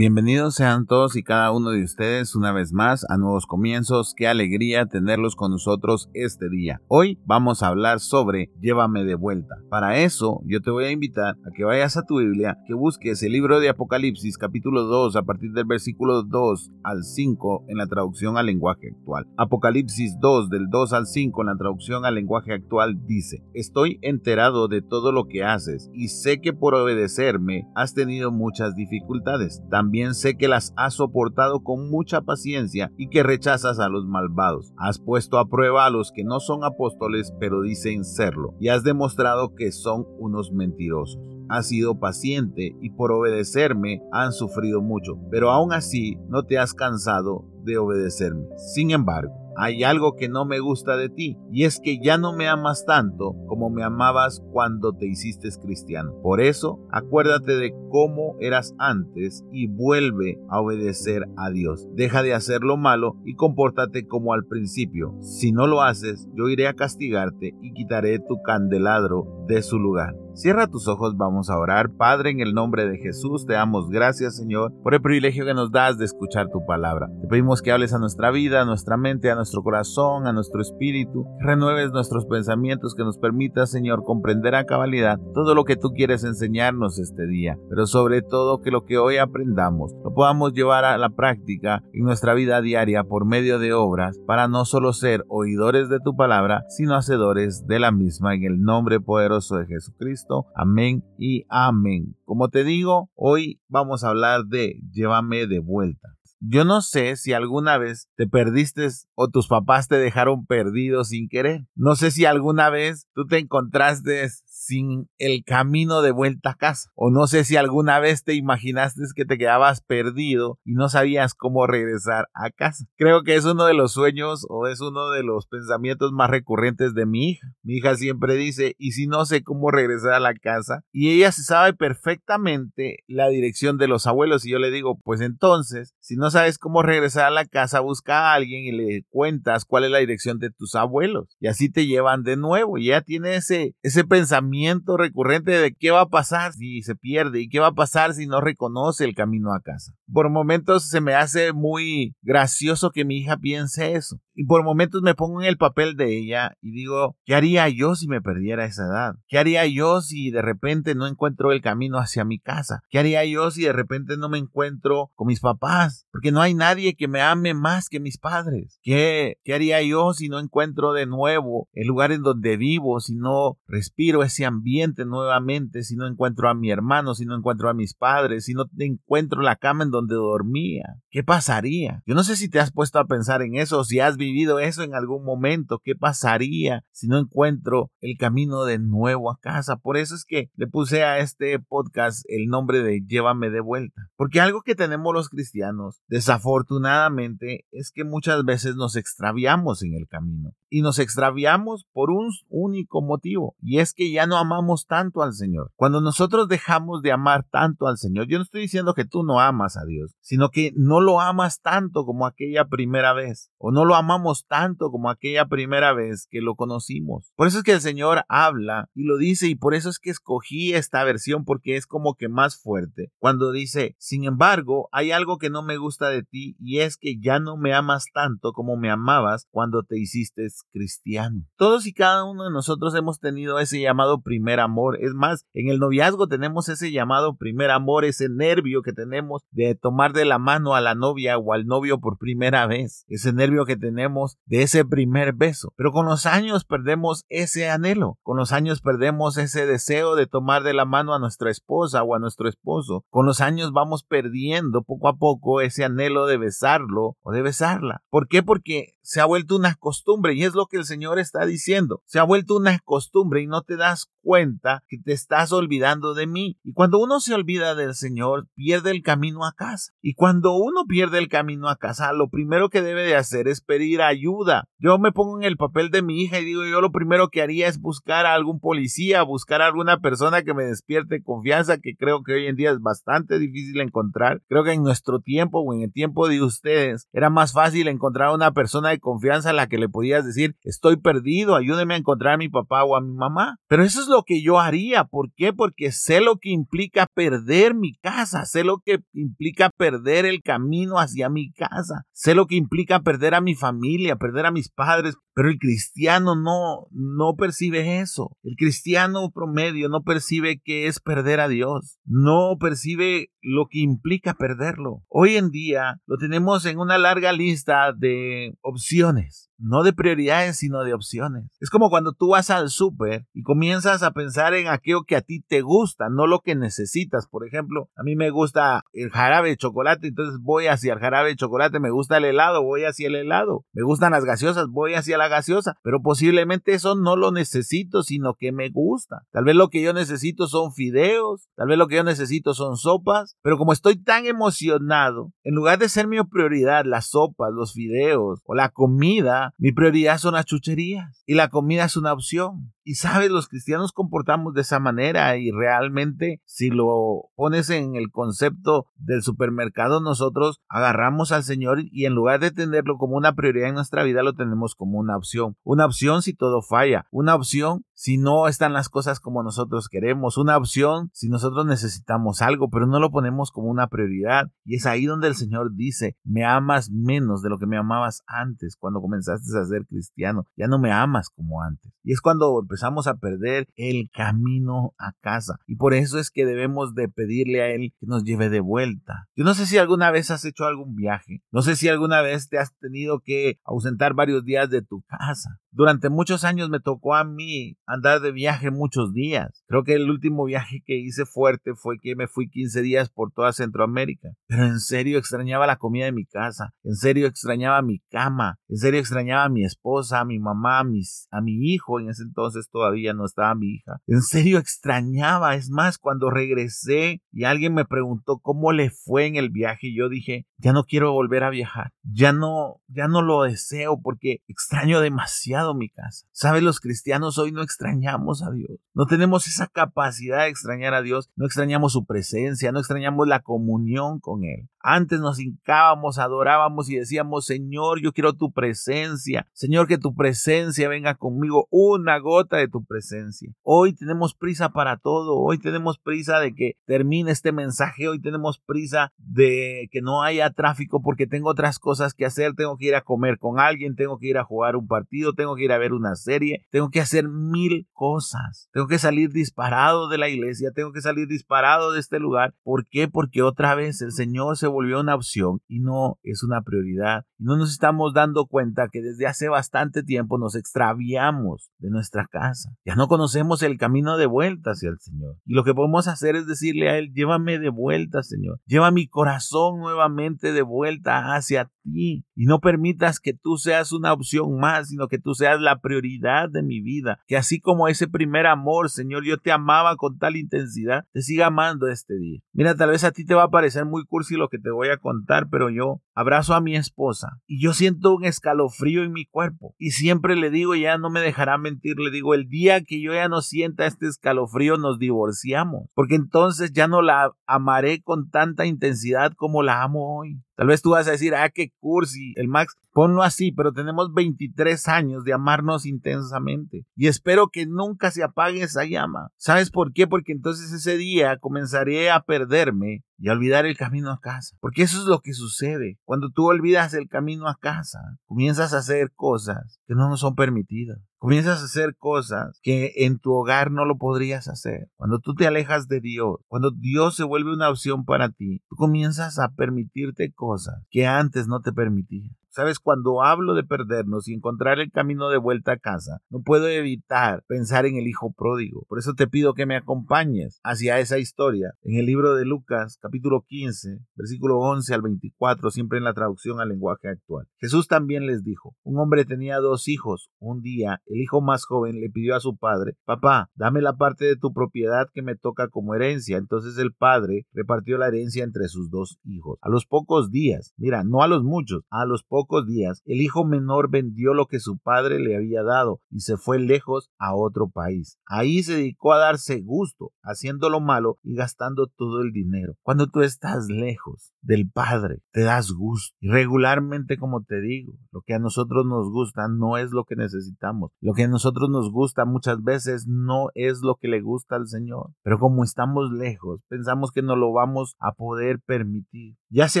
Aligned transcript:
Bienvenidos 0.00 0.54
sean 0.54 0.86
todos 0.86 1.16
y 1.16 1.24
cada 1.24 1.50
uno 1.50 1.70
de 1.70 1.82
ustedes 1.82 2.36
una 2.36 2.52
vez 2.52 2.72
más 2.72 3.04
a 3.10 3.16
Nuevos 3.16 3.46
Comienzos. 3.46 4.14
Qué 4.16 4.28
alegría 4.28 4.86
tenerlos 4.86 5.34
con 5.34 5.50
nosotros 5.50 6.08
este 6.14 6.48
día. 6.48 6.80
Hoy 6.86 7.18
vamos 7.26 7.64
a 7.64 7.66
hablar 7.66 7.98
sobre 7.98 8.52
Llévame 8.60 9.02
de 9.02 9.16
vuelta. 9.16 9.56
Para 9.68 9.98
eso 9.98 10.40
yo 10.46 10.60
te 10.60 10.70
voy 10.70 10.84
a 10.84 10.92
invitar 10.92 11.34
a 11.44 11.50
que 11.52 11.64
vayas 11.64 11.96
a 11.96 12.04
tu 12.06 12.20
Biblia, 12.20 12.58
que 12.68 12.74
busques 12.74 13.24
el 13.24 13.32
libro 13.32 13.58
de 13.58 13.70
Apocalipsis 13.70 14.38
capítulo 14.38 14.84
2 14.84 15.16
a 15.16 15.22
partir 15.22 15.50
del 15.50 15.64
versículo 15.64 16.22
2 16.22 16.70
al 16.84 17.02
5 17.02 17.64
en 17.66 17.78
la 17.78 17.88
traducción 17.88 18.36
al 18.38 18.46
lenguaje 18.46 18.92
actual. 18.96 19.26
Apocalipsis 19.36 20.16
2 20.20 20.48
del 20.48 20.68
2 20.70 20.92
al 20.92 21.06
5 21.08 21.40
en 21.40 21.46
la 21.48 21.56
traducción 21.56 22.04
al 22.04 22.14
lenguaje 22.14 22.54
actual 22.54 23.04
dice, 23.04 23.42
Estoy 23.52 23.98
enterado 24.02 24.68
de 24.68 24.80
todo 24.80 25.10
lo 25.10 25.26
que 25.26 25.42
haces 25.42 25.90
y 25.92 26.06
sé 26.06 26.40
que 26.40 26.52
por 26.52 26.76
obedecerme 26.76 27.66
has 27.74 27.94
tenido 27.94 28.30
muchas 28.30 28.76
dificultades. 28.76 29.60
También 29.68 29.87
también 29.88 30.12
sé 30.12 30.36
que 30.36 30.48
las 30.48 30.74
has 30.76 30.92
soportado 30.92 31.60
con 31.60 31.88
mucha 31.88 32.20
paciencia 32.20 32.92
y 32.98 33.08
que 33.08 33.22
rechazas 33.22 33.78
a 33.78 33.88
los 33.88 34.04
malvados. 34.04 34.74
Has 34.76 34.98
puesto 34.98 35.38
a 35.38 35.48
prueba 35.48 35.86
a 35.86 35.90
los 35.90 36.12
que 36.12 36.24
no 36.24 36.40
son 36.40 36.62
apóstoles 36.62 37.32
pero 37.40 37.62
dicen 37.62 38.04
serlo 38.04 38.54
y 38.60 38.68
has 38.68 38.84
demostrado 38.84 39.54
que 39.54 39.72
son 39.72 40.06
unos 40.18 40.52
mentirosos. 40.52 41.18
Has 41.48 41.68
sido 41.68 41.98
paciente 41.98 42.76
y 42.82 42.90
por 42.90 43.12
obedecerme 43.12 44.02
han 44.12 44.34
sufrido 44.34 44.82
mucho, 44.82 45.18
pero 45.30 45.50
aún 45.50 45.72
así 45.72 46.18
no 46.28 46.42
te 46.42 46.58
has 46.58 46.74
cansado 46.74 47.46
de 47.64 47.78
obedecerme. 47.78 48.44
Sin 48.74 48.90
embargo, 48.90 49.32
hay 49.58 49.82
algo 49.82 50.14
que 50.14 50.28
no 50.28 50.44
me 50.44 50.60
gusta 50.60 50.96
de 50.96 51.08
ti, 51.08 51.36
y 51.52 51.64
es 51.64 51.80
que 51.80 51.98
ya 52.00 52.16
no 52.16 52.32
me 52.32 52.48
amas 52.48 52.84
tanto 52.86 53.34
como 53.48 53.70
me 53.70 53.82
amabas 53.82 54.42
cuando 54.52 54.92
te 54.92 55.06
hiciste 55.06 55.48
cristiano. 55.60 56.14
Por 56.22 56.40
eso, 56.40 56.80
acuérdate 56.90 57.56
de 57.56 57.72
cómo 57.90 58.36
eras 58.40 58.74
antes 58.78 59.44
y 59.52 59.66
vuelve 59.66 60.38
a 60.48 60.60
obedecer 60.60 61.24
a 61.36 61.50
Dios. 61.50 61.88
Deja 61.94 62.22
de 62.22 62.34
hacer 62.34 62.62
lo 62.62 62.76
malo 62.76 63.16
y 63.24 63.34
compórtate 63.34 64.06
como 64.06 64.32
al 64.32 64.44
principio. 64.46 65.16
Si 65.20 65.52
no 65.52 65.66
lo 65.66 65.82
haces, 65.82 66.28
yo 66.34 66.48
iré 66.48 66.68
a 66.68 66.74
castigarte 66.74 67.54
y 67.62 67.72
quitaré 67.72 68.18
tu 68.18 68.42
candelabro 68.44 69.37
de 69.48 69.62
su 69.62 69.78
lugar. 69.78 70.14
Cierra 70.34 70.68
tus 70.68 70.86
ojos, 70.86 71.16
vamos 71.16 71.50
a 71.50 71.58
orar. 71.58 71.90
Padre, 71.96 72.30
en 72.30 72.38
el 72.38 72.54
nombre 72.54 72.86
de 72.86 72.98
Jesús, 72.98 73.44
te 73.44 73.54
damos 73.54 73.88
gracias, 73.88 74.36
Señor, 74.36 74.72
por 74.84 74.94
el 74.94 75.02
privilegio 75.02 75.44
que 75.44 75.52
nos 75.52 75.72
das 75.72 75.98
de 75.98 76.04
escuchar 76.04 76.48
tu 76.52 76.64
palabra. 76.64 77.08
Te 77.22 77.26
pedimos 77.26 77.60
que 77.60 77.72
hables 77.72 77.92
a 77.92 77.98
nuestra 77.98 78.30
vida, 78.30 78.62
a 78.62 78.64
nuestra 78.64 78.96
mente, 78.96 79.32
a 79.32 79.34
nuestro 79.34 79.64
corazón, 79.64 80.28
a 80.28 80.32
nuestro 80.32 80.60
espíritu, 80.60 81.26
renueves 81.40 81.90
nuestros 81.90 82.24
pensamientos, 82.26 82.94
que 82.94 83.02
nos 83.02 83.18
permita, 83.18 83.66
Señor, 83.66 84.04
comprender 84.04 84.54
a 84.54 84.64
cabalidad 84.64 85.18
todo 85.34 85.56
lo 85.56 85.64
que 85.64 85.74
tú 85.74 85.88
quieres 85.88 86.22
enseñarnos 86.22 87.00
este 87.00 87.26
día, 87.26 87.58
pero 87.68 87.86
sobre 87.86 88.22
todo 88.22 88.60
que 88.60 88.70
lo 88.70 88.84
que 88.84 88.98
hoy 88.98 89.16
aprendamos 89.16 89.92
lo 90.04 90.14
podamos 90.14 90.52
llevar 90.52 90.84
a 90.84 90.98
la 90.98 91.10
práctica 91.10 91.82
en 91.92 92.04
nuestra 92.04 92.34
vida 92.34 92.60
diaria 92.60 93.02
por 93.02 93.24
medio 93.24 93.58
de 93.58 93.72
obras, 93.72 94.18
para 94.26 94.46
no 94.46 94.64
solo 94.64 94.92
ser 94.92 95.24
oidores 95.28 95.88
de 95.88 95.98
tu 95.98 96.14
palabra, 96.14 96.64
sino 96.68 96.94
hacedores 96.94 97.66
de 97.66 97.80
la 97.80 97.90
misma 97.90 98.34
en 98.34 98.44
el 98.44 98.60
nombre 98.60 99.00
poderoso 99.00 99.37
de 99.38 99.66
Jesucristo 99.66 100.46
Amén 100.56 101.04
y 101.16 101.44
amén. 101.48 102.16
Como 102.24 102.48
te 102.48 102.64
digo, 102.64 103.10
hoy 103.14 103.60
vamos 103.68 104.02
a 104.02 104.08
hablar 104.08 104.44
de 104.46 104.80
llévame 104.90 105.46
de 105.46 105.60
vuelta. 105.60 106.08
Yo 106.40 106.64
no 106.64 106.82
sé 106.82 107.16
si 107.16 107.32
alguna 107.32 107.78
vez 107.78 108.08
te 108.16 108.26
perdiste 108.26 108.88
o 109.14 109.28
tus 109.28 109.48
papás 109.48 109.88
te 109.88 109.96
dejaron 109.96 110.46
perdido 110.46 111.04
sin 111.04 111.28
querer. 111.28 111.66
No 111.74 111.96
sé 111.96 112.10
si 112.10 112.24
alguna 112.24 112.70
vez 112.70 113.06
tú 113.14 113.26
te 113.26 113.38
encontraste 113.38 114.28
sin 114.68 115.08
el 115.16 115.44
camino 115.44 116.02
de 116.02 116.10
vuelta 116.10 116.50
a 116.50 116.54
casa. 116.54 116.90
O 116.94 117.10
no 117.10 117.26
sé 117.26 117.44
si 117.44 117.56
alguna 117.56 117.98
vez 118.00 118.22
te 118.22 118.34
imaginaste 118.34 118.98
que 119.14 119.24
te 119.24 119.38
quedabas 119.38 119.80
perdido 119.80 120.58
y 120.64 120.74
no 120.74 120.88
sabías 120.88 121.34
cómo 121.34 121.66
regresar 121.66 122.28
a 122.34 122.50
casa. 122.50 122.84
Creo 122.96 123.22
que 123.22 123.36
es 123.36 123.44
uno 123.46 123.64
de 123.64 123.72
los 123.72 123.92
sueños 123.92 124.44
o 124.50 124.66
es 124.66 124.80
uno 124.80 125.10
de 125.10 125.22
los 125.22 125.46
pensamientos 125.46 126.12
más 126.12 126.28
recurrentes 126.28 126.94
de 126.94 127.06
mi 127.06 127.30
hija. 127.30 127.48
Mi 127.62 127.76
hija 127.76 127.96
siempre 127.96 128.34
dice, 128.34 128.74
¿y 128.78 128.92
si 128.92 129.06
no 129.06 129.24
sé 129.24 129.42
cómo 129.42 129.70
regresar 129.70 130.12
a 130.12 130.20
la 130.20 130.34
casa? 130.34 130.84
Y 130.92 131.10
ella 131.12 131.32
se 131.32 131.44
sabe 131.44 131.72
perfectamente 131.72 132.98
la 133.06 133.28
dirección 133.28 133.78
de 133.78 133.88
los 133.88 134.06
abuelos 134.06 134.44
y 134.44 134.50
yo 134.50 134.58
le 134.58 134.70
digo, 134.70 134.98
pues 135.02 135.22
entonces, 135.22 135.94
si 136.00 136.16
no 136.16 136.30
sabes 136.30 136.58
cómo 136.58 136.82
regresar 136.82 137.26
a 137.26 137.30
la 137.30 137.46
casa, 137.46 137.80
busca 137.80 138.30
a 138.30 138.34
alguien 138.34 138.64
y 138.64 138.72
le 138.72 139.04
cuentas 139.08 139.64
cuál 139.64 139.84
es 139.84 139.90
la 139.90 139.98
dirección 139.98 140.38
de 140.38 140.50
tus 140.50 140.74
abuelos. 140.74 141.36
Y 141.40 141.46
así 141.46 141.70
te 141.70 141.86
llevan 141.86 142.22
de 142.22 142.36
nuevo. 142.36 142.76
Y 142.76 142.88
ella 142.88 143.00
tiene 143.00 143.36
ese, 143.36 143.74
ese 143.82 144.04
pensamiento 144.04 144.57
recurrente 144.96 145.52
de 145.52 145.72
qué 145.74 145.90
va 145.90 146.02
a 146.02 146.08
pasar 146.08 146.52
si 146.52 146.82
se 146.82 146.94
pierde 146.94 147.40
y 147.40 147.48
qué 147.48 147.60
va 147.60 147.68
a 147.68 147.72
pasar 147.72 148.14
si 148.14 148.26
no 148.26 148.40
reconoce 148.40 149.04
el 149.04 149.14
camino 149.14 149.52
a 149.52 149.60
casa. 149.60 149.92
Por 150.12 150.30
momentos 150.30 150.88
se 150.88 151.00
me 151.00 151.14
hace 151.14 151.52
muy 151.52 152.14
gracioso 152.22 152.90
que 152.90 153.04
mi 153.04 153.18
hija 153.18 153.36
piense 153.36 153.94
eso. 153.94 154.20
Y 154.40 154.44
por 154.44 154.62
momentos 154.62 155.02
me 155.02 155.16
pongo 155.16 155.42
en 155.42 155.48
el 155.48 155.56
papel 155.56 155.96
de 155.96 156.16
ella 156.16 156.56
y 156.62 156.70
digo, 156.70 157.16
¿qué 157.24 157.34
haría 157.34 157.68
yo 157.68 157.96
si 157.96 158.06
me 158.06 158.22
perdiera 158.22 158.66
esa 158.66 158.84
edad? 158.86 159.14
¿Qué 159.26 159.36
haría 159.36 159.66
yo 159.66 160.00
si 160.00 160.30
de 160.30 160.42
repente 160.42 160.94
no 160.94 161.08
encuentro 161.08 161.50
el 161.50 161.60
camino 161.60 161.98
hacia 161.98 162.24
mi 162.24 162.38
casa? 162.38 162.82
¿Qué 162.88 163.00
haría 163.00 163.24
yo 163.24 163.50
si 163.50 163.64
de 163.64 163.72
repente 163.72 164.16
no 164.16 164.28
me 164.28 164.38
encuentro 164.38 165.10
con 165.16 165.26
mis 165.26 165.40
papás? 165.40 166.06
Porque 166.12 166.30
no 166.30 166.40
hay 166.40 166.54
nadie 166.54 166.94
que 166.94 167.08
me 167.08 167.20
ame 167.20 167.52
más 167.52 167.88
que 167.88 167.98
mis 167.98 168.16
padres. 168.16 168.78
¿Qué, 168.80 169.38
qué 169.42 169.54
haría 169.54 169.82
yo 169.82 170.12
si 170.12 170.28
no 170.28 170.38
encuentro 170.38 170.92
de 170.92 171.06
nuevo 171.06 171.68
el 171.72 171.88
lugar 171.88 172.12
en 172.12 172.22
donde 172.22 172.56
vivo, 172.56 173.00
si 173.00 173.16
no 173.16 173.58
respiro 173.66 174.22
ese 174.22 174.44
ambiente 174.44 175.04
nuevamente, 175.04 175.82
si 175.82 175.96
no 175.96 176.06
encuentro 176.06 176.48
a 176.48 176.54
mi 176.54 176.70
hermano, 176.70 177.16
si 177.16 177.24
no 177.24 177.36
encuentro 177.36 177.70
a 177.70 177.74
mis 177.74 177.92
padres, 177.92 178.44
si 178.44 178.54
no 178.54 178.66
encuentro 178.78 179.42
la 179.42 179.56
cama 179.56 179.82
en 179.82 179.90
donde 179.90 180.14
dormía? 180.14 181.02
¿Qué 181.10 181.24
pasaría? 181.24 182.04
Yo 182.06 182.14
no 182.14 182.22
sé 182.22 182.36
si 182.36 182.48
te 182.48 182.60
has 182.60 182.70
puesto 182.70 183.00
a 183.00 183.06
pensar 183.06 183.42
en 183.42 183.56
eso, 183.56 183.82
si 183.82 183.98
has 183.98 184.16
vivido 184.16 184.27
eso 184.58 184.82
en 184.82 184.94
algún 184.94 185.24
momento. 185.24 185.80
¿Qué 185.82 185.94
pasaría 185.94 186.84
si 186.92 187.08
no 187.08 187.18
encuentro 187.18 187.90
el 188.00 188.16
camino 188.18 188.64
de 188.64 188.78
nuevo 188.78 189.30
a 189.30 189.38
casa? 189.38 189.76
Por 189.76 189.96
eso 189.96 190.14
es 190.14 190.24
que 190.24 190.50
le 190.56 190.66
puse 190.66 191.04
a 191.04 191.18
este 191.18 191.58
podcast 191.58 192.24
el 192.28 192.46
nombre 192.46 192.82
de 192.82 193.02
Llévame 193.06 193.50
de 193.50 193.60
vuelta. 193.60 194.08
Porque 194.16 194.40
algo 194.40 194.62
que 194.62 194.74
tenemos 194.74 195.14
los 195.14 195.28
cristianos, 195.28 196.00
desafortunadamente, 196.08 197.66
es 197.70 197.90
que 197.90 198.04
muchas 198.04 198.44
veces 198.44 198.76
nos 198.76 198.96
extraviamos 198.96 199.82
en 199.82 199.94
el 199.94 200.06
camino. 200.08 200.52
Y 200.70 200.82
nos 200.82 200.98
extraviamos 200.98 201.86
por 201.92 202.10
un 202.10 202.28
único 202.48 203.00
motivo, 203.00 203.56
y 203.62 203.78
es 203.78 203.94
que 203.94 204.12
ya 204.12 204.26
no 204.26 204.36
amamos 204.36 204.86
tanto 204.86 205.22
al 205.22 205.32
Señor. 205.32 205.72
Cuando 205.76 206.02
nosotros 206.02 206.46
dejamos 206.46 207.00
de 207.00 207.10
amar 207.10 207.46
tanto 207.50 207.86
al 207.86 207.96
Señor, 207.96 208.26
yo 208.28 208.36
no 208.36 208.44
estoy 208.44 208.62
diciendo 208.62 208.92
que 208.92 209.06
tú 209.06 209.22
no 209.22 209.40
amas 209.40 209.78
a 209.78 209.86
Dios, 209.86 210.14
sino 210.20 210.50
que 210.50 210.72
no 210.76 211.00
lo 211.00 211.22
amas 211.22 211.60
tanto 211.60 212.04
como 212.04 212.26
aquella 212.26 212.66
primera 212.66 213.14
vez, 213.14 213.50
o 213.56 213.70
no 213.72 213.86
lo 213.86 213.94
amamos 213.94 214.17
tanto 214.46 214.90
como 214.90 215.10
aquella 215.10 215.46
primera 215.46 215.92
vez 215.92 216.26
que 216.30 216.40
lo 216.40 216.54
conocimos. 216.54 217.32
Por 217.36 217.46
eso 217.46 217.58
es 217.58 217.64
que 217.64 217.72
el 217.72 217.80
Señor 217.80 218.24
habla 218.28 218.88
y 218.94 219.04
lo 219.04 219.16
dice, 219.16 219.48
y 219.48 219.54
por 219.54 219.74
eso 219.74 219.88
es 219.88 219.98
que 219.98 220.10
escogí 220.10 220.74
esta 220.74 221.04
versión, 221.04 221.44
porque 221.44 221.76
es 221.76 221.86
como 221.86 222.14
que 222.14 222.28
más 222.28 222.60
fuerte. 222.60 223.12
Cuando 223.18 223.52
dice, 223.52 223.96
sin 223.98 224.24
embargo, 224.24 224.88
hay 224.92 225.12
algo 225.12 225.38
que 225.38 225.50
no 225.50 225.62
me 225.62 225.76
gusta 225.76 226.10
de 226.10 226.22
ti, 226.22 226.56
y 226.58 226.80
es 226.80 226.96
que 226.96 227.18
ya 227.18 227.38
no 227.40 227.56
me 227.56 227.74
amas 227.74 228.06
tanto 228.12 228.52
como 228.52 228.76
me 228.76 228.90
amabas 228.90 229.46
cuando 229.50 229.82
te 229.82 229.98
hiciste 229.98 230.46
cristiano. 230.72 231.44
Todos 231.56 231.86
y 231.86 231.92
cada 231.92 232.24
uno 232.24 232.44
de 232.44 232.50
nosotros 232.50 232.94
hemos 232.94 233.20
tenido 233.20 233.58
ese 233.58 233.80
llamado 233.80 234.20
primer 234.22 234.60
amor. 234.60 234.98
Es 235.00 235.14
más, 235.14 235.44
en 235.52 235.68
el 235.68 235.78
noviazgo 235.78 236.28
tenemos 236.28 236.68
ese 236.68 236.92
llamado 236.92 237.36
primer 237.36 237.70
amor, 237.70 238.04
ese 238.04 238.28
nervio 238.28 238.82
que 238.82 238.92
tenemos 238.92 239.42
de 239.50 239.74
tomar 239.74 240.12
de 240.12 240.24
la 240.24 240.38
mano 240.38 240.74
a 240.74 240.80
la 240.80 240.94
novia 240.94 241.38
o 241.38 241.52
al 241.52 241.66
novio 241.66 242.00
por 242.00 242.18
primera 242.18 242.66
vez, 242.66 243.04
ese 243.08 243.32
nervio 243.32 243.64
que 243.64 243.76
tenemos 243.76 244.07
de 244.46 244.62
ese 244.62 244.84
primer 244.84 245.32
beso. 245.32 245.72
Pero 245.76 245.92
con 245.92 246.06
los 246.06 246.26
años 246.26 246.64
perdemos 246.64 247.24
ese 247.28 247.70
anhelo, 247.70 248.18
con 248.22 248.36
los 248.36 248.52
años 248.52 248.80
perdemos 248.80 249.36
ese 249.38 249.66
deseo 249.66 250.14
de 250.14 250.26
tomar 250.26 250.62
de 250.62 250.74
la 250.74 250.84
mano 250.84 251.14
a 251.14 251.18
nuestra 251.18 251.50
esposa 251.50 252.02
o 252.02 252.14
a 252.14 252.18
nuestro 252.18 252.48
esposo. 252.48 253.04
Con 253.10 253.26
los 253.26 253.40
años 253.40 253.72
vamos 253.72 254.04
perdiendo 254.04 254.82
poco 254.82 255.08
a 255.08 255.16
poco 255.16 255.60
ese 255.60 255.84
anhelo 255.84 256.26
de 256.26 256.38
besarlo 256.38 257.16
o 257.22 257.32
de 257.32 257.42
besarla. 257.42 258.02
¿Por 258.10 258.28
qué? 258.28 258.42
Porque 258.42 258.94
se 259.02 259.20
ha 259.20 259.24
vuelto 259.24 259.56
una 259.56 259.74
costumbre 259.74 260.34
y 260.34 260.44
es 260.44 260.54
lo 260.54 260.66
que 260.66 260.76
el 260.76 260.84
Señor 260.84 261.18
está 261.18 261.46
diciendo. 261.46 262.02
Se 262.04 262.18
ha 262.18 262.24
vuelto 262.24 262.56
una 262.56 262.78
costumbre 262.80 263.40
y 263.40 263.46
no 263.46 263.62
te 263.62 263.76
das 263.76 264.10
cuenta 264.28 264.84
que 264.88 264.98
te 264.98 265.14
estás 265.14 265.52
olvidando 265.52 266.12
de 266.12 266.26
mí. 266.26 266.58
Y 266.62 266.74
cuando 266.74 266.98
uno 266.98 267.18
se 267.18 267.32
olvida 267.32 267.74
del 267.74 267.94
Señor, 267.94 268.46
pierde 268.54 268.90
el 268.90 269.02
camino 269.02 269.46
a 269.46 269.52
casa. 269.52 269.94
Y 270.02 270.12
cuando 270.12 270.54
uno 270.54 270.84
pierde 270.86 271.16
el 271.16 271.28
camino 271.28 271.70
a 271.70 271.76
casa, 271.76 272.12
lo 272.12 272.28
primero 272.28 272.68
que 272.68 272.82
debe 272.82 273.04
de 273.04 273.16
hacer 273.16 273.48
es 273.48 273.62
pedir 273.62 274.02
ayuda. 274.02 274.64
Yo 274.78 274.98
me 274.98 275.12
pongo 275.12 275.38
en 275.38 275.44
el 275.44 275.56
papel 275.56 275.88
de 275.90 276.02
mi 276.02 276.20
hija 276.20 276.40
y 276.40 276.44
digo, 276.44 276.66
yo 276.66 276.82
lo 276.82 276.92
primero 276.92 277.28
que 277.28 277.40
haría 277.40 277.68
es 277.68 277.80
buscar 277.80 278.26
a 278.26 278.34
algún 278.34 278.60
policía, 278.60 279.22
buscar 279.22 279.62
a 279.62 279.66
alguna 279.66 280.00
persona 280.00 280.42
que 280.42 280.52
me 280.52 280.64
despierte 280.64 281.22
confianza, 281.22 281.78
que 281.78 281.96
creo 281.96 282.22
que 282.22 282.34
hoy 282.34 282.48
en 282.48 282.56
día 282.56 282.72
es 282.72 282.80
bastante 282.80 283.38
difícil 283.38 283.80
encontrar. 283.80 284.42
Creo 284.48 284.62
que 284.62 284.72
en 284.72 284.82
nuestro 284.82 285.20
tiempo 285.20 285.60
o 285.60 285.72
en 285.72 285.80
el 285.80 285.92
tiempo 285.92 286.28
de 286.28 286.42
ustedes 286.42 287.08
era 287.14 287.30
más 287.30 287.54
fácil 287.54 287.88
encontrar 287.88 288.28
a 288.28 288.34
una 288.34 288.52
persona 288.52 288.90
de 288.90 289.00
confianza 289.00 289.50
a 289.50 289.54
la 289.54 289.68
que 289.68 289.78
le 289.78 289.88
podías 289.88 290.26
decir, 290.26 290.54
estoy 290.64 290.98
perdido, 290.98 291.56
ayúdeme 291.56 291.94
a 291.94 291.96
encontrar 291.96 292.34
a 292.34 292.38
mi 292.38 292.50
papá 292.50 292.84
o 292.84 292.94
a 292.94 293.00
mi 293.00 293.14
mamá. 293.14 293.56
Pero 293.68 293.84
eso 293.84 294.02
es 294.02 294.08
lo 294.08 294.17
que 294.22 294.42
yo 294.42 294.60
haría. 294.60 295.04
¿Por 295.04 295.32
qué? 295.34 295.52
Porque 295.52 295.92
sé 295.92 296.20
lo 296.20 296.36
que 296.36 296.50
implica 296.50 297.06
perder 297.06 297.74
mi 297.74 297.94
casa, 297.94 298.44
sé 298.44 298.64
lo 298.64 298.78
que 298.78 299.00
implica 299.12 299.70
perder 299.70 300.26
el 300.26 300.42
camino 300.42 300.98
hacia 300.98 301.28
mi 301.28 301.52
casa, 301.52 302.06
sé 302.12 302.34
lo 302.34 302.46
que 302.46 302.56
implica 302.56 303.00
perder 303.00 303.34
a 303.34 303.40
mi 303.40 303.54
familia, 303.54 304.16
perder 304.16 304.46
a 304.46 304.50
mis 304.50 304.70
padres, 304.70 305.16
pero 305.34 305.50
el 305.50 305.58
cristiano 305.58 306.34
no, 306.34 306.88
no 306.90 307.34
percibe 307.36 308.00
eso. 308.00 308.36
El 308.42 308.56
cristiano 308.56 309.30
promedio 309.32 309.88
no 309.88 310.02
percibe 310.02 310.60
que 310.62 310.86
es 310.86 311.00
perder 311.00 311.40
a 311.40 311.48
Dios. 311.48 311.98
No 312.04 312.56
percibe 312.58 313.30
lo 313.40 313.66
que 313.70 313.78
implica 313.78 314.34
perderlo. 314.34 315.04
Hoy 315.08 315.36
en 315.36 315.50
día 315.50 316.00
lo 316.06 316.16
tenemos 316.16 316.66
en 316.66 316.78
una 316.78 316.98
larga 316.98 317.32
lista 317.32 317.92
de 317.92 318.54
opciones 318.62 319.47
no 319.58 319.82
de 319.82 319.92
prioridades, 319.92 320.56
sino 320.56 320.84
de 320.84 320.94
opciones. 320.94 321.44
Es 321.60 321.70
como 321.70 321.90
cuando 321.90 322.12
tú 322.12 322.30
vas 322.30 322.50
al 322.50 322.70
súper 322.70 323.26
y 323.34 323.42
comienzas 323.42 324.02
a 324.02 324.12
pensar 324.12 324.54
en 324.54 324.68
aquello 324.68 325.02
que 325.02 325.16
a 325.16 325.20
ti 325.20 325.42
te 325.46 325.60
gusta, 325.60 326.08
no 326.08 326.26
lo 326.26 326.40
que 326.40 326.54
necesitas. 326.54 327.26
Por 327.28 327.46
ejemplo, 327.46 327.90
a 327.96 328.02
mí 328.02 328.16
me 328.16 328.30
gusta 328.30 328.82
el 328.92 329.10
jarabe 329.10 329.50
de 329.50 329.56
chocolate, 329.56 330.08
entonces 330.08 330.40
voy 330.40 330.68
hacia 330.68 330.94
el 330.94 331.00
jarabe 331.00 331.30
de 331.30 331.36
chocolate, 331.36 331.80
me 331.80 331.90
gusta 331.90 332.16
el 332.16 332.24
helado, 332.24 332.62
voy 332.62 332.84
hacia 332.84 333.08
el 333.08 333.16
helado. 333.16 333.64
Me 333.72 333.82
gustan 333.82 334.12
las 334.12 334.24
gaseosas, 334.24 334.68
voy 334.68 334.94
hacia 334.94 335.18
la 335.18 335.28
gaseosa, 335.28 335.76
pero 335.82 336.00
posiblemente 336.00 336.72
eso 336.72 336.94
no 336.94 337.16
lo 337.16 337.32
necesito, 337.32 338.02
sino 338.02 338.34
que 338.34 338.52
me 338.52 338.70
gusta. 338.70 339.26
Tal 339.30 339.44
vez 339.44 339.56
lo 339.56 339.68
que 339.68 339.82
yo 339.82 339.92
necesito 339.92 340.46
son 340.46 340.72
fideos, 340.72 341.48
tal 341.56 341.68
vez 341.68 341.78
lo 341.78 341.88
que 341.88 341.96
yo 341.96 342.04
necesito 342.04 342.54
son 342.54 342.76
sopas, 342.76 343.36
pero 343.42 343.58
como 343.58 343.72
estoy 343.72 344.02
tan 344.02 344.26
emocionado, 344.26 345.32
en 345.42 345.54
lugar 345.54 345.78
de 345.78 345.88
ser 345.88 346.06
mi 346.06 346.18
prioridad 346.24 346.84
las 346.84 347.08
sopas, 347.10 347.52
los 347.52 347.72
fideos 347.72 348.40
o 348.44 348.54
la 348.54 348.68
comida, 348.70 349.47
mi 349.56 349.72
prioridad 349.72 350.18
son 350.18 350.34
las 350.34 350.44
chucherías 350.44 351.22
y 351.26 351.34
la 351.34 351.48
comida 351.48 351.84
es 351.84 351.96
una 351.96 352.12
opción. 352.12 352.72
Y 352.88 352.94
sabes, 352.94 353.30
los 353.30 353.48
cristianos 353.48 353.92
comportamos 353.92 354.54
de 354.54 354.62
esa 354.62 354.78
manera 354.78 355.36
y 355.36 355.50
realmente 355.50 356.40
si 356.46 356.70
lo 356.70 357.28
pones 357.36 357.68
en 357.68 357.96
el 357.96 358.10
concepto 358.10 358.86
del 358.96 359.22
supermercado, 359.22 360.00
nosotros 360.00 360.62
agarramos 360.70 361.30
al 361.30 361.44
Señor 361.44 361.80
y 361.82 362.06
en 362.06 362.14
lugar 362.14 362.40
de 362.40 362.50
tenerlo 362.50 362.96
como 362.96 363.18
una 363.18 363.34
prioridad 363.34 363.68
en 363.68 363.74
nuestra 363.74 364.04
vida, 364.04 364.22
lo 364.22 364.32
tenemos 364.32 364.74
como 364.74 364.98
una 364.98 365.18
opción. 365.18 365.54
Una 365.64 365.84
opción 365.84 366.22
si 366.22 366.32
todo 366.32 366.62
falla, 366.62 367.04
una 367.10 367.34
opción 367.34 367.84
si 367.92 368.16
no 368.16 368.48
están 368.48 368.72
las 368.72 368.88
cosas 368.88 369.20
como 369.20 369.42
nosotros 369.42 369.88
queremos, 369.90 370.38
una 370.38 370.56
opción 370.56 371.10
si 371.12 371.28
nosotros 371.28 371.66
necesitamos 371.66 372.40
algo, 372.40 372.70
pero 372.70 372.86
no 372.86 373.00
lo 373.00 373.10
ponemos 373.10 373.50
como 373.50 373.68
una 373.68 373.88
prioridad. 373.88 374.50
Y 374.64 374.76
es 374.76 374.86
ahí 374.86 375.04
donde 375.04 375.28
el 375.28 375.34
Señor 375.34 375.74
dice, 375.74 376.16
me 376.24 376.46
amas 376.46 376.90
menos 376.90 377.42
de 377.42 377.50
lo 377.50 377.58
que 377.58 377.66
me 377.66 377.76
amabas 377.76 378.22
antes 378.26 378.76
cuando 378.76 379.02
comenzaste 379.02 379.46
a 379.58 379.64
ser 379.66 379.84
cristiano, 379.86 380.46
ya 380.56 380.68
no 380.68 380.78
me 380.78 380.90
amas 380.90 381.28
como 381.28 381.60
antes. 381.60 381.92
Y 382.02 382.12
es 382.12 382.22
cuando 382.22 382.58
empezamos 382.60 382.77
a 382.82 383.18
perder 383.20 383.66
el 383.76 384.10
camino 384.12 384.94
a 384.98 385.12
casa. 385.20 385.58
Y 385.66 385.76
por 385.76 385.94
eso 385.94 386.18
es 386.18 386.30
que 386.30 386.46
debemos 386.46 386.94
de 386.94 387.08
pedirle 387.08 387.62
a 387.62 387.68
Él 387.68 387.92
que 387.98 388.06
nos 388.06 388.24
lleve 388.24 388.48
de 388.48 388.60
vuelta. 388.60 389.28
Yo 389.36 389.44
no 389.44 389.54
sé 389.54 389.66
si 389.66 389.78
alguna 389.78 390.10
vez 390.10 390.30
has 390.30 390.44
hecho 390.44 390.64
algún 390.64 390.94
viaje. 390.94 391.42
No 391.50 391.62
sé 391.62 391.76
si 391.76 391.88
alguna 391.88 392.22
vez 392.22 392.48
te 392.48 392.58
has 392.58 392.76
tenido 392.78 393.20
que 393.20 393.58
ausentar 393.64 394.14
varios 394.14 394.44
días 394.44 394.70
de 394.70 394.82
tu 394.82 395.02
casa. 395.02 395.60
Durante 395.78 396.10
muchos 396.10 396.42
años 396.42 396.70
me 396.70 396.80
tocó 396.80 397.14
a 397.14 397.22
mí 397.22 397.78
andar 397.86 398.20
de 398.20 398.32
viaje 398.32 398.72
muchos 398.72 399.14
días. 399.14 399.62
Creo 399.68 399.84
que 399.84 399.94
el 399.94 400.10
último 400.10 400.44
viaje 400.44 400.82
que 400.84 400.96
hice 400.96 401.24
fuerte 401.24 401.76
fue 401.76 402.00
que 402.00 402.16
me 402.16 402.26
fui 402.26 402.50
15 402.50 402.82
días 402.82 403.10
por 403.10 403.30
toda 403.30 403.52
Centroamérica. 403.52 404.30
Pero 404.48 404.64
en 404.64 404.80
serio 404.80 405.20
extrañaba 405.20 405.68
la 405.68 405.76
comida 405.76 406.06
de 406.06 406.10
mi 406.10 406.26
casa. 406.26 406.74
En 406.82 406.96
serio 406.96 407.28
extrañaba 407.28 407.80
mi 407.82 408.00
cama. 408.10 408.58
En 408.68 408.78
serio 408.78 408.98
extrañaba 408.98 409.44
a 409.44 409.48
mi 409.48 409.64
esposa, 409.64 410.18
a 410.18 410.24
mi 410.24 410.40
mamá, 410.40 410.80
a, 410.80 410.84
mis, 410.84 411.28
a 411.30 411.40
mi 411.40 411.72
hijo. 411.72 412.00
En 412.00 412.10
ese 412.10 412.24
entonces 412.24 412.68
todavía 412.68 413.14
no 413.14 413.24
estaba 413.24 413.54
mi 413.54 413.74
hija. 413.74 414.00
En 414.08 414.22
serio 414.22 414.58
extrañaba. 414.58 415.54
Es 415.54 415.70
más, 415.70 415.96
cuando 415.98 416.28
regresé 416.28 417.22
y 417.30 417.44
alguien 417.44 417.74
me 417.74 417.84
preguntó 417.84 418.40
cómo 418.40 418.72
le 418.72 418.90
fue 418.90 419.26
en 419.26 419.36
el 419.36 419.50
viaje, 419.50 419.94
yo 419.94 420.08
dije, 420.08 420.48
ya 420.56 420.72
no 420.72 420.82
quiero 420.82 421.12
volver 421.12 421.44
a 421.44 421.50
viajar. 421.50 421.92
Ya 422.02 422.32
no, 422.32 422.80
ya 422.88 423.06
no 423.06 423.22
lo 423.22 423.44
deseo 423.44 424.00
porque 424.02 424.42
extraño 424.48 425.00
demasiado 425.00 425.67
mi 425.74 425.88
casa. 425.88 426.26
Los 426.60 426.80
cristianos 426.80 427.38
hoy 427.38 427.52
no 427.52 427.62
extrañamos 427.62 428.42
a 428.42 428.50
Dios. 428.50 428.78
No 428.94 429.06
tenemos 429.06 429.46
esa 429.46 429.66
capacidad 429.66 430.42
de 430.42 430.48
extrañar 430.48 430.94
a 430.94 431.02
Dios. 431.02 431.30
No 431.36 431.46
extrañamos 431.46 431.92
su 431.92 432.04
presencia, 432.04 432.72
no 432.72 432.80
extrañamos 432.80 433.28
la 433.28 433.40
comunión 433.40 434.20
con 434.20 434.44
Él. 434.44 434.68
Antes 434.90 435.20
nos 435.20 435.38
hincábamos, 435.38 436.18
adorábamos 436.18 436.88
y 436.88 436.96
decíamos, 436.96 437.44
Señor, 437.44 438.00
yo 438.00 438.14
quiero 438.14 438.32
tu 438.32 438.52
presencia. 438.52 439.46
Señor, 439.52 439.86
que 439.86 439.98
tu 439.98 440.14
presencia 440.14 440.88
venga 440.88 441.14
conmigo. 441.14 441.68
Una 441.68 442.18
gota 442.18 442.56
de 442.56 442.68
tu 442.68 442.82
presencia. 442.86 443.52
Hoy 443.62 443.92
tenemos 443.92 444.34
prisa 444.34 444.70
para 444.70 444.96
todo. 444.96 445.36
Hoy 445.36 445.58
tenemos 445.58 445.98
prisa 445.98 446.40
de 446.40 446.54
que 446.54 446.78
termine 446.86 447.32
este 447.32 447.52
mensaje. 447.52 448.08
Hoy 448.08 448.18
tenemos 448.18 448.60
prisa 448.60 449.12
de 449.18 449.90
que 449.92 450.00
no 450.00 450.22
haya 450.22 450.48
tráfico 450.54 451.02
porque 451.02 451.26
tengo 451.26 451.50
otras 451.50 451.78
cosas 451.78 452.14
que 452.14 452.24
hacer. 452.24 452.54
Tengo 452.54 452.78
que 452.78 452.86
ir 452.86 452.94
a 452.94 453.02
comer 453.02 453.36
con 453.38 453.60
alguien. 453.60 453.94
Tengo 453.94 454.18
que 454.18 454.28
ir 454.28 454.38
a 454.38 454.44
jugar 454.44 454.74
un 454.74 454.86
partido. 454.86 455.34
Tengo 455.34 455.54
que 455.54 455.64
ir 455.64 455.72
a 455.72 455.78
ver 455.78 455.92
una 455.92 456.14
serie. 456.14 456.64
Tengo 456.70 456.88
que 456.88 457.02
hacer 457.02 457.28
mil 457.28 457.86
cosas. 457.92 458.70
Tengo 458.72 458.86
que 458.86 458.98
salir 458.98 459.32
disparado 459.32 460.08
de 460.08 460.16
la 460.16 460.30
iglesia. 460.30 460.70
Tengo 460.74 460.92
que 460.92 461.02
salir 461.02 461.28
disparado 461.28 461.92
de 461.92 462.00
este 462.00 462.18
lugar. 462.18 462.54
¿Por 462.62 462.86
qué? 462.88 463.06
Porque 463.06 463.42
otra 463.42 463.74
vez 463.74 464.00
el 464.00 464.12
Señor 464.12 464.56
se 464.56 464.66
volvió 464.66 464.77
una 464.78 465.14
opción 465.14 465.60
y 465.68 465.80
no 465.80 466.18
es 466.22 466.42
una 466.42 466.62
prioridad. 466.62 467.24
No 467.38 467.56
nos 467.56 467.70
estamos 467.70 468.14
dando 468.14 468.46
cuenta 468.46 468.88
que 468.90 469.00
desde 469.00 469.26
hace 469.26 469.48
bastante 469.48 470.02
tiempo 470.02 470.38
nos 470.38 470.54
extraviamos 470.54 471.70
de 471.78 471.90
nuestra 471.90 472.26
casa. 472.26 472.70
Ya 472.84 472.94
no 472.94 473.08
conocemos 473.08 473.62
el 473.62 473.78
camino 473.78 474.16
de 474.16 474.26
vuelta 474.26 474.72
hacia 474.72 474.90
el 474.90 474.98
Señor. 474.98 475.36
Y 475.44 475.54
lo 475.54 475.64
que 475.64 475.74
podemos 475.74 476.08
hacer 476.08 476.36
es 476.36 476.46
decirle 476.46 476.88
a 476.88 476.98
Él, 476.98 477.12
llévame 477.12 477.58
de 477.58 477.70
vuelta, 477.70 478.22
Señor. 478.22 478.60
Lleva 478.66 478.90
mi 478.90 479.06
corazón 479.06 479.78
nuevamente 479.80 480.52
de 480.52 480.62
vuelta 480.62 481.34
hacia 481.34 481.70
ti. 481.82 482.24
Y 482.34 482.46
no 482.46 482.60
permitas 482.60 483.20
que 483.20 483.34
tú 483.34 483.56
seas 483.56 483.92
una 483.92 484.12
opción 484.12 484.58
más, 484.58 484.88
sino 484.88 485.08
que 485.08 485.18
tú 485.18 485.34
seas 485.34 485.60
la 485.60 485.80
prioridad 485.80 486.48
de 486.50 486.62
mi 486.62 486.80
vida. 486.80 487.20
Que 487.26 487.36
así 487.36 487.60
como 487.60 487.88
ese 487.88 488.08
primer 488.08 488.46
amor, 488.46 488.90
Señor, 488.90 489.24
yo 489.24 489.38
te 489.38 489.52
amaba 489.52 489.96
con 489.96 490.18
tal 490.18 490.36
intensidad, 490.36 491.04
te 491.12 491.22
siga 491.22 491.46
amando 491.46 491.88
este 491.88 492.16
día. 492.16 492.40
Mira, 492.52 492.74
tal 492.74 492.90
vez 492.90 493.04
a 493.04 493.12
ti 493.12 493.24
te 493.24 493.34
va 493.34 493.44
a 493.44 493.50
parecer 493.50 493.84
muy 493.84 494.04
cursi 494.04 494.36
lo 494.36 494.48
que 494.48 494.57
te 494.58 494.70
voy 494.70 494.88
a 494.88 494.98
contar, 494.98 495.48
pero 495.50 495.70
yo 495.70 496.00
abrazo 496.14 496.54
a 496.54 496.60
mi 496.60 496.76
esposa 496.76 497.40
y 497.46 497.62
yo 497.62 497.72
siento 497.72 498.14
un 498.14 498.24
escalofrío 498.24 499.02
en 499.02 499.12
mi 499.12 499.24
cuerpo. 499.24 499.74
Y 499.78 499.90
siempre 499.90 500.36
le 500.36 500.50
digo, 500.50 500.74
ya 500.74 500.98
no 500.98 501.10
me 501.10 501.20
dejará 501.20 501.58
mentir, 501.58 501.98
le 501.98 502.10
digo, 502.10 502.34
el 502.34 502.48
día 502.48 502.82
que 502.82 503.00
yo 503.00 503.12
ya 503.12 503.28
no 503.28 503.40
sienta 503.40 503.86
este 503.86 504.06
escalofrío 504.06 504.76
nos 504.76 504.98
divorciamos, 504.98 505.90
porque 505.94 506.16
entonces 506.16 506.72
ya 506.72 506.88
no 506.88 507.02
la 507.02 507.32
amaré 507.46 508.02
con 508.02 508.30
tanta 508.30 508.66
intensidad 508.66 509.32
como 509.36 509.62
la 509.62 509.82
amo 509.82 510.18
hoy. 510.18 510.40
Tal 510.58 510.66
vez 510.66 510.82
tú 510.82 510.90
vas 510.90 511.06
a 511.06 511.12
decir, 511.12 511.36
ah, 511.36 511.50
qué 511.50 511.70
cursi, 511.78 512.32
el 512.34 512.48
Max, 512.48 512.74
ponlo 512.92 513.22
así, 513.22 513.52
pero 513.52 513.72
tenemos 513.72 514.12
23 514.12 514.88
años 514.88 515.22
de 515.22 515.32
amarnos 515.32 515.86
intensamente 515.86 516.84
y 516.96 517.06
espero 517.06 517.46
que 517.46 517.64
nunca 517.64 518.10
se 518.10 518.24
apague 518.24 518.62
esa 518.62 518.84
llama. 518.84 519.28
¿Sabes 519.36 519.70
por 519.70 519.92
qué? 519.92 520.08
Porque 520.08 520.32
entonces 520.32 520.72
ese 520.72 520.96
día 520.96 521.38
comenzaré 521.38 522.10
a 522.10 522.22
perderme 522.22 523.04
y 523.18 523.28
a 523.28 523.34
olvidar 523.34 523.66
el 523.66 523.76
camino 523.76 524.10
a 524.10 524.18
casa. 524.18 524.56
Porque 524.58 524.82
eso 524.82 524.98
es 524.98 525.04
lo 525.04 525.20
que 525.20 525.32
sucede. 525.32 526.00
Cuando 526.04 526.30
tú 526.30 526.46
olvidas 526.46 526.92
el 526.92 527.08
camino 527.08 527.46
a 527.46 527.56
casa, 527.56 528.00
comienzas 528.26 528.74
a 528.74 528.78
hacer 528.78 529.12
cosas 529.14 529.78
que 529.86 529.94
no 529.94 530.08
nos 530.08 530.18
son 530.18 530.34
permitidas. 530.34 530.98
Comienzas 531.18 531.60
a 531.60 531.64
hacer 531.64 531.96
cosas 531.96 532.60
que 532.62 532.92
en 532.98 533.18
tu 533.18 533.32
hogar 533.32 533.72
no 533.72 533.84
lo 533.84 533.98
podrías 533.98 534.46
hacer. 534.46 534.88
Cuando 534.94 535.18
tú 535.18 535.34
te 535.34 535.48
alejas 535.48 535.88
de 535.88 536.00
Dios, 536.00 536.36
cuando 536.46 536.70
Dios 536.70 537.16
se 537.16 537.24
vuelve 537.24 537.52
una 537.52 537.70
opción 537.70 538.04
para 538.04 538.28
ti, 538.28 538.62
tú 538.68 538.76
comienzas 538.76 539.40
a 539.40 539.48
permitirte 539.48 540.32
cosas 540.32 540.84
que 540.90 541.08
antes 541.08 541.48
no 541.48 541.60
te 541.60 541.72
permitías. 541.72 542.36
Sabes, 542.58 542.80
cuando 542.80 543.22
hablo 543.22 543.54
de 543.54 543.62
perdernos 543.62 544.26
y 544.26 544.34
encontrar 544.34 544.80
el 544.80 544.90
camino 544.90 545.28
de 545.28 545.38
vuelta 545.38 545.74
a 545.74 545.78
casa, 545.78 546.22
no 546.28 546.42
puedo 546.42 546.66
evitar 546.66 547.44
pensar 547.46 547.86
en 547.86 547.94
el 547.94 548.08
hijo 548.08 548.32
pródigo. 548.36 548.84
Por 548.88 548.98
eso 548.98 549.14
te 549.14 549.28
pido 549.28 549.54
que 549.54 549.64
me 549.64 549.76
acompañes 549.76 550.58
hacia 550.64 550.98
esa 550.98 551.18
historia 551.18 551.74
en 551.82 552.00
el 552.00 552.06
libro 552.06 552.34
de 552.34 552.44
Lucas, 552.44 552.98
capítulo 553.00 553.44
15, 553.46 554.00
versículo 554.16 554.58
11 554.58 554.92
al 554.92 555.02
24, 555.02 555.70
siempre 555.70 555.98
en 555.98 556.04
la 556.04 556.14
traducción 556.14 556.58
al 556.58 556.70
lenguaje 556.70 557.06
actual. 557.06 557.46
Jesús 557.60 557.86
también 557.86 558.26
les 558.26 558.42
dijo, 558.42 558.74
un 558.82 558.98
hombre 558.98 559.24
tenía 559.24 559.60
dos 559.60 559.86
hijos. 559.86 560.28
Un 560.40 560.60
día, 560.60 561.00
el 561.06 561.20
hijo 561.20 561.40
más 561.40 561.64
joven 561.64 562.00
le 562.00 562.10
pidió 562.10 562.34
a 562.34 562.40
su 562.40 562.56
padre, 562.56 562.96
papá, 563.04 563.50
dame 563.54 563.82
la 563.82 563.96
parte 563.96 564.24
de 564.24 564.36
tu 564.36 564.52
propiedad 564.52 565.06
que 565.14 565.22
me 565.22 565.36
toca 565.36 565.68
como 565.68 565.94
herencia. 565.94 566.38
Entonces 566.38 566.76
el 566.78 566.92
padre 566.92 567.46
repartió 567.52 567.98
la 567.98 568.08
herencia 568.08 568.42
entre 568.42 568.66
sus 568.66 568.90
dos 568.90 569.20
hijos. 569.22 569.60
A 569.62 569.68
los 569.68 569.86
pocos 569.86 570.32
días, 570.32 570.74
mira, 570.76 571.04
no 571.04 571.22
a 571.22 571.28
los 571.28 571.44
muchos, 571.44 571.84
a 571.88 572.04
los 572.04 572.24
pocos 572.48 572.66
días, 572.66 573.02
el 573.04 573.20
hijo 573.20 573.44
menor 573.44 573.90
vendió 573.90 574.32
lo 574.32 574.46
que 574.46 574.58
su 574.58 574.78
padre 574.78 575.20
le 575.20 575.36
había 575.36 575.62
dado 575.62 576.00
y 576.10 576.20
se 576.20 576.36
fue 576.36 576.58
lejos 576.58 577.10
a 577.18 577.34
otro 577.34 577.68
país. 577.68 578.18
Ahí 578.26 578.62
se 578.62 578.74
dedicó 578.74 579.12
a 579.12 579.18
darse 579.18 579.60
gusto, 579.60 580.12
haciendo 580.22 580.70
lo 580.70 580.80
malo 580.80 581.18
y 581.22 581.34
gastando 581.34 581.86
todo 581.86 582.22
el 582.22 582.32
dinero. 582.32 582.74
Cuando 582.82 583.08
tú 583.08 583.20
estás 583.20 583.68
lejos 583.68 584.32
del 584.40 584.70
Padre, 584.70 585.20
te 585.32 585.42
das 585.42 585.72
gusto. 585.72 586.16
Y 586.20 586.28
regularmente, 586.28 587.18
como 587.18 587.42
te 587.42 587.60
digo, 587.60 587.94
lo 588.12 588.22
que 588.22 588.34
a 588.34 588.38
nosotros 588.38 588.86
nos 588.86 589.10
gusta 589.10 589.48
no 589.48 589.76
es 589.76 589.92
lo 589.92 590.04
que 590.04 590.16
necesitamos. 590.16 590.90
Lo 591.00 591.12
que 591.12 591.24
a 591.24 591.28
nosotros 591.28 591.68
nos 591.68 591.90
gusta 591.90 592.24
muchas 592.24 592.62
veces 592.62 593.06
no 593.06 593.48
es 593.54 593.80
lo 593.82 593.96
que 593.96 594.08
le 594.08 594.20
gusta 594.20 594.56
al 594.56 594.68
Señor. 594.68 595.10
Pero 595.22 595.38
como 595.38 595.64
estamos 595.64 596.10
lejos, 596.12 596.60
pensamos 596.68 597.12
que 597.12 597.22
no 597.22 597.36
lo 597.36 597.52
vamos 597.52 597.94
a 597.98 598.12
poder 598.12 598.60
permitir. 598.60 599.36
Ya 599.50 599.68
se 599.70 599.80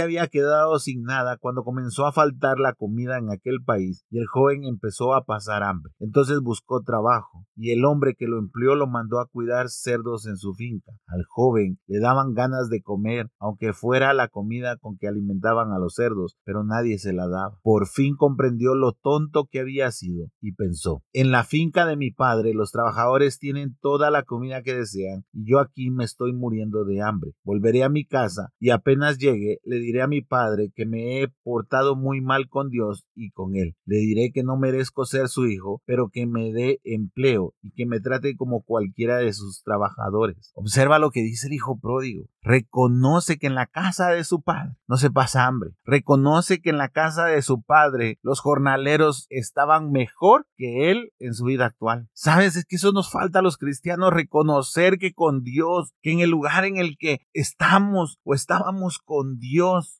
había 0.00 0.26
quedado 0.28 0.78
sin 0.78 1.02
nada 1.02 1.36
cuando 1.36 1.62
comenzó 1.62 2.06
a 2.06 2.12
faltar 2.12 2.58
la 2.58 2.72
comida 2.72 3.18
en 3.18 3.30
aquel 3.30 3.62
país 3.62 4.02
y 4.08 4.18
el 4.18 4.26
joven 4.26 4.64
empezó 4.64 5.14
a 5.14 5.24
pasar 5.24 5.62
hambre. 5.62 5.92
Entonces 5.98 6.40
buscó 6.40 6.80
trabajo 6.80 7.44
y 7.54 7.72
el 7.72 7.84
hombre 7.84 8.14
que 8.16 8.26
lo 8.26 8.38
empleó 8.38 8.76
lo 8.76 8.86
mandó 8.86 9.20
a 9.20 9.26
cuidar 9.26 9.68
cerdos 9.68 10.26
en 10.26 10.38
su 10.38 10.54
finca. 10.54 10.92
Al 11.06 11.24
joven 11.28 11.78
le 11.86 12.00
daban 12.00 12.32
ganas 12.32 12.70
de 12.70 12.80
comer, 12.80 13.28
aunque 13.38 13.74
fuera 13.74 14.14
la 14.14 14.28
comida 14.28 14.78
con 14.78 14.96
que 14.96 15.06
alimentaban 15.06 15.70
a 15.72 15.78
los 15.78 15.96
cerdos, 15.96 16.38
pero 16.44 16.64
nadie 16.64 16.98
se 16.98 17.12
la 17.12 17.28
daba. 17.28 17.58
Por 17.62 17.88
fin 17.88 18.16
comprendió 18.16 18.74
lo 18.74 18.92
tonto 18.92 19.48
que 19.50 19.60
había 19.60 19.90
sido 19.90 20.28
y 20.40 20.52
pensó, 20.52 21.02
en 21.12 21.30
la 21.30 21.44
finca 21.44 21.84
de 21.84 21.98
mi 21.98 22.10
padre 22.10 22.54
los 22.54 22.72
trabajadores 22.72 23.38
tienen 23.38 23.76
toda 23.82 24.10
la 24.10 24.22
comida 24.22 24.62
que 24.62 24.74
desean 24.74 25.26
y 25.32 25.50
yo 25.50 25.58
aquí 25.58 25.90
me 25.90 26.04
estoy 26.04 26.32
muriendo 26.32 26.86
de 26.86 27.02
hambre. 27.02 27.32
Volveré 27.44 27.84
a 27.84 27.90
mi 27.90 28.06
casa 28.06 28.48
y 28.58 28.70
apenas 28.70 29.18
llegue 29.18 29.57
le 29.64 29.76
diré 29.76 30.02
a 30.02 30.06
mi 30.06 30.20
padre 30.20 30.72
que 30.74 30.86
me 30.86 31.22
he 31.22 31.28
portado 31.42 31.96
muy 31.96 32.20
mal 32.20 32.48
con 32.48 32.70
Dios 32.70 33.06
y 33.14 33.30
con 33.30 33.56
él. 33.56 33.76
Le 33.84 33.96
diré 33.96 34.30
que 34.32 34.42
no 34.42 34.56
merezco 34.56 35.04
ser 35.04 35.28
su 35.28 35.46
hijo, 35.46 35.82
pero 35.86 36.10
que 36.10 36.26
me 36.26 36.52
dé 36.52 36.80
empleo 36.84 37.54
y 37.62 37.72
que 37.72 37.86
me 37.86 38.00
trate 38.00 38.36
como 38.36 38.62
cualquiera 38.62 39.18
de 39.18 39.32
sus 39.32 39.62
trabajadores. 39.62 40.52
Observa 40.54 40.98
lo 40.98 41.10
que 41.10 41.22
dice 41.22 41.48
el 41.48 41.54
hijo 41.54 41.78
pródigo. 41.78 42.28
Reconoce 42.42 43.38
que 43.38 43.46
en 43.46 43.54
la 43.54 43.66
casa 43.66 44.08
de 44.08 44.24
su 44.24 44.42
padre 44.42 44.76
no 44.86 44.96
se 44.96 45.10
pasa 45.10 45.46
hambre. 45.46 45.70
Reconoce 45.84 46.60
que 46.60 46.70
en 46.70 46.78
la 46.78 46.88
casa 46.88 47.26
de 47.26 47.42
su 47.42 47.62
padre 47.62 48.18
los 48.22 48.40
jornaleros 48.40 49.26
estaban 49.28 49.90
mejor 49.90 50.46
que 50.56 50.90
él 50.90 51.12
en 51.18 51.34
su 51.34 51.44
vida 51.44 51.66
actual. 51.66 52.08
Sabes, 52.12 52.56
es 52.56 52.64
que 52.64 52.76
eso 52.76 52.92
nos 52.92 53.10
falta 53.10 53.40
a 53.40 53.42
los 53.42 53.58
cristianos, 53.58 54.12
reconocer 54.12 54.98
que 54.98 55.12
con 55.12 55.42
Dios, 55.42 55.92
que 56.02 56.12
en 56.12 56.20
el 56.20 56.30
lugar 56.30 56.64
en 56.64 56.76
el 56.76 56.96
que 56.98 57.20
estamos 57.32 58.18
o 58.24 58.34
estábamos 58.34 58.98
con 58.98 59.38
Dios, 59.38 59.47